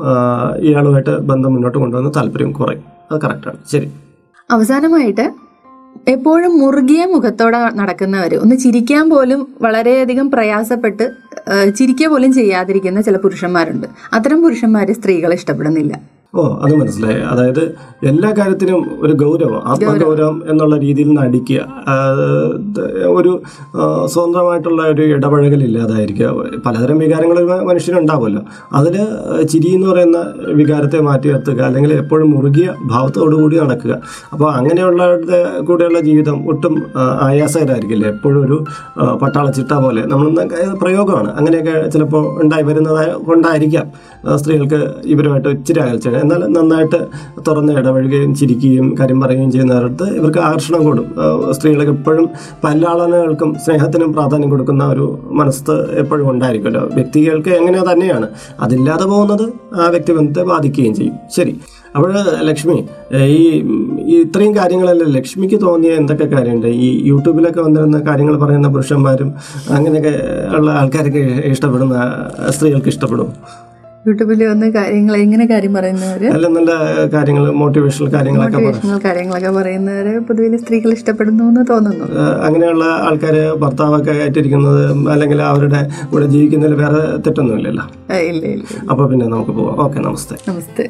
ഇയാളുമായിട്ട് 0.59 1.17
ബന്ധം 1.17 1.53
മുന്നോട്ട് 1.53 1.77
കൊണ്ടുവന്ന് 1.77 2.11
താല്പര്യം 2.15 2.51
കുറയും. 2.51 2.83
അത് 3.11 3.21
കറക്റ്റാണ് 3.21 3.57
ശരി. 3.71 3.91
അവസാനമായിട്ട് 4.51 5.33
എപ്പോഴും 6.07 6.59
മുറുകിയ 6.59 7.05
മുഖത്തോടെ 7.05 7.69
നടക്കുന്നവർ 7.73 8.35
ഒന്ന് 8.35 8.55
ചിരിക്കാൻ 8.55 9.09
പോലും 9.09 9.47
വളരെയധികം 9.61 10.31
പ്രയാസപ്പെട്ട് 10.31 11.32
ചിരിക്കുക 11.49 12.07
പോലും 12.07 12.33
ചെയ്യാതിരിക്കുന്ന 12.33 13.01
ചില 13.01 13.17
പുരുഷന്മാരുണ്ട്. 13.17 13.87
അത്തരം 14.13 14.41
പുരുഷന്മാരെ 14.41 14.93
സ്ത്രീകൾ 14.93 15.33
ഇഷ്ടപ്പെടുന്നില്ല. 15.33 16.12
ഓ 16.35 16.43
അത് 16.65 16.75
മനസ്സിലായി. 16.75 17.21
അതായത് 17.21 17.75
എല്ലാ 18.03 18.33
കാര്യത്തിനും 18.37 18.91
ഒരു 18.99 19.13
ഗൗരവം 19.13 19.61
ആത്മഗൗരവം 19.65 20.43
എന്നുള്ള 20.49 20.77
രീതിയിൽ 20.77 21.09
നടിക്കുക. 21.13 21.59
ഒരു 23.07 23.41
സ്വതന്ത്രമായിട്ടുള്ള 24.05 24.81
ഒരു 24.83 25.01
ഇടപഴകൽ 25.01 25.63
ഇല്ലാതായിരിക്കുക. 25.63 26.29
പലതരം 26.65 26.97
വികാരങ്ങൾ 26.97 27.63
മനുഷ്യനുണ്ടാവുമല്ലോ. 27.63 28.41
അതിൽ 28.73 28.95
ചിരി 29.43 29.67
എന്ന് 29.67 29.87
പറയുന്ന 29.87 30.17
വികാരത്തെ 30.53 31.01
മാറ്റി 31.01 31.27
നിർത്തുക 31.27 31.61
അല്ലെങ്കിൽ 31.61 31.93
എപ്പോഴും 31.93 32.31
മുറുകിയ 32.31 32.69
ഭാവത്തോടുകൂടി 32.85 33.59
നടക്കുക. 33.59 34.01
അപ്പോൾ 34.33 34.51
അങ്ങനെയുള്ളവരുടെ 34.51 35.61
കൂടെയുള്ള 35.61 35.99
ജീവിതം 35.99 36.49
ഒട്ടും 36.49 36.83
ആയാസകരായിരിക്കില്ല 37.21 37.21
ആയാസകരമായിരിക്കില്ല. 37.21 38.07
എപ്പോഴും 38.07 38.45
ഒരു 38.45 38.57
പട്ടാള 38.97 39.31
പട്ടാളച്ചിട്ട 39.33 39.73
പോലെ. 39.73 40.01
നമ്മൾ 40.07 40.27
പ്രയോഗമാണ്. 40.81 41.29
അങ്ങനെയൊക്കെ 41.35 41.89
ചിലപ്പോൾ 41.89 42.43
ഉണ്ടായി 42.43 42.63
വരുന്നതായ 42.63 43.07
കൊണ്ടായിരിക്കാം 43.25 43.85
സ്ത്രീകൾക്ക് 44.35 44.79
ഇവരുമായിട്ട് 45.05 45.49
ഇച്ചിരി 45.49 45.79
അകൽച്ച 45.79 46.07
എന്നാൽ 46.23 46.41
നന്നായിട്ട് 46.47 46.99
തുറന്ന് 47.47 47.73
ഇടപഴകുകയും 47.73 48.35
ചിരിക്കുകയും 48.35 48.95
കാര്യം 48.99 49.21
പറയുകയും 49.21 49.51
ചെയ്യുന്നവരടുത്ത് 49.51 50.07
ഇവർക്ക് 50.17 50.39
ആകർഷണം 50.39 50.83
കൂടും. 50.83 51.05
സ്ത്രീകളൊക്കെ 51.51 51.93
എപ്പോഴും 51.93 52.29
പല്ലാളനകൾക്കും 52.63 53.55
സ്നേഹത്തിനും 53.65 54.13
പ്രാധാന്യം 54.13 54.49
കൊടുക്കുന്ന 54.49 54.83
ഒരു 54.85 55.19
മനസ്സ് 55.31 55.71
എപ്പോഴും 55.71 56.31
ഉണ്ടായിരിക്കുമല്ലോ 56.31 56.83
വ്യക്തികൾക്ക് 56.93 57.49
എങ്ങനെയോ 57.49 57.85
തന്നെയാണ്. 57.91 58.27
അതില്ലാതെ 58.59 59.05
പോകുന്നത് 59.05 59.45
ആ 59.73 59.87
വ്യക്തിബന്ധത്തെ 59.87 60.43
ബാധിക്കുകയും 60.43 60.95
ചെയ്യും. 60.95 61.15
ശരി. 61.35 61.55
അപ്പോൾ 61.95 62.11
ലക്ഷ്മി 62.41 62.75
ഈ 63.15 64.15
ഇത്രയും 64.21 64.55
കാര്യങ്ങളെല്ലാം 64.55 65.09
ലക്ഷ്മിക്ക് 65.09 65.61
തോന്നിയ 65.61 65.91
എന്തൊക്കെ 65.91 66.25
കാര്യമുണ്ട്? 66.25 66.67
ഈ 66.67 66.87
യൂട്യൂബിലൊക്കെ 67.07 67.61
വന്നിരുന്ന 67.61 67.99
കാര്യങ്ങൾ 68.07 68.37
പറയുന്ന 68.37 68.67
പുരുഷന്മാരും 68.67 69.33
അങ്ങനെയൊക്കെ 69.69 70.13
ഉള്ള 70.57 70.71
ആൾക്കാരൊക്കെ 70.71 71.23
ഇഷ്ടപ്പെടുന്ന 71.45 71.97
സ്ത്രീകൾക്ക് 72.49 72.87
ഇഷ്ടപ്പെടും 72.87 73.29
യൂട്യൂബിൽ 74.07 74.47
വന്ന് 74.47 74.67
കാര്യങ്ങൾ 74.71 75.15
എങ്ങനെ 75.15 75.45
കാര്യം 75.45 75.73
പറയുന്നവര് 75.73 76.27
നല്ല 76.29 76.47
നല്ല 76.47 76.71
കാര്യങ്ങൾ 77.13 77.51
മോട്ടിവേഷണൽ 77.51 78.13
കാര്യങ്ങളൊക്കെ 78.13 78.57
മോട്ടിവേഷണൽ 78.57 78.99
കാര്യങ്ങളൊക്കെ 79.05 79.49
പറയുന്നവര് 79.49 80.19
പൊതുവെ 80.19 80.57
സ്ത്രീകൾ 80.57 80.91
ഇഷ്ടപ്പെടുന്നു 80.91 81.43
എന്ന് 81.43 81.67
തോന്നുന്നു. 81.69 82.07
അങ്ങനെയുള്ള 82.41 82.83
ആൾക്കാര് 82.83 83.57
ഭർത്താവൊക്കെ 83.57 84.11
ആയിട്ടിരിക്കുന്നത് 84.11 84.83
അല്ലെങ്കിൽ 85.07 85.41
അവരുടെ 85.41 85.81
കൂടെ 86.11 86.25
ജീവിക്കുന്നതിൽ 86.25 86.75
വേറെ 86.75 87.01
തെറ്റൊന്നുമില്ലല്ലോ. 87.27 87.85
ഇല്ലല്ലോ 88.09 88.29
ഇല്ല 88.29 88.45
ഇല്ല 88.47 88.89
അപ്പോൾ 88.91 89.09
പിന്നെ 89.09 89.25
നമുക്ക് 89.25 89.51
പോവാം. 89.51 89.79
ഓക്കെ 89.85 89.99
നമസ്തേ. 89.99 90.37
നമസ്തേ. 90.49 90.85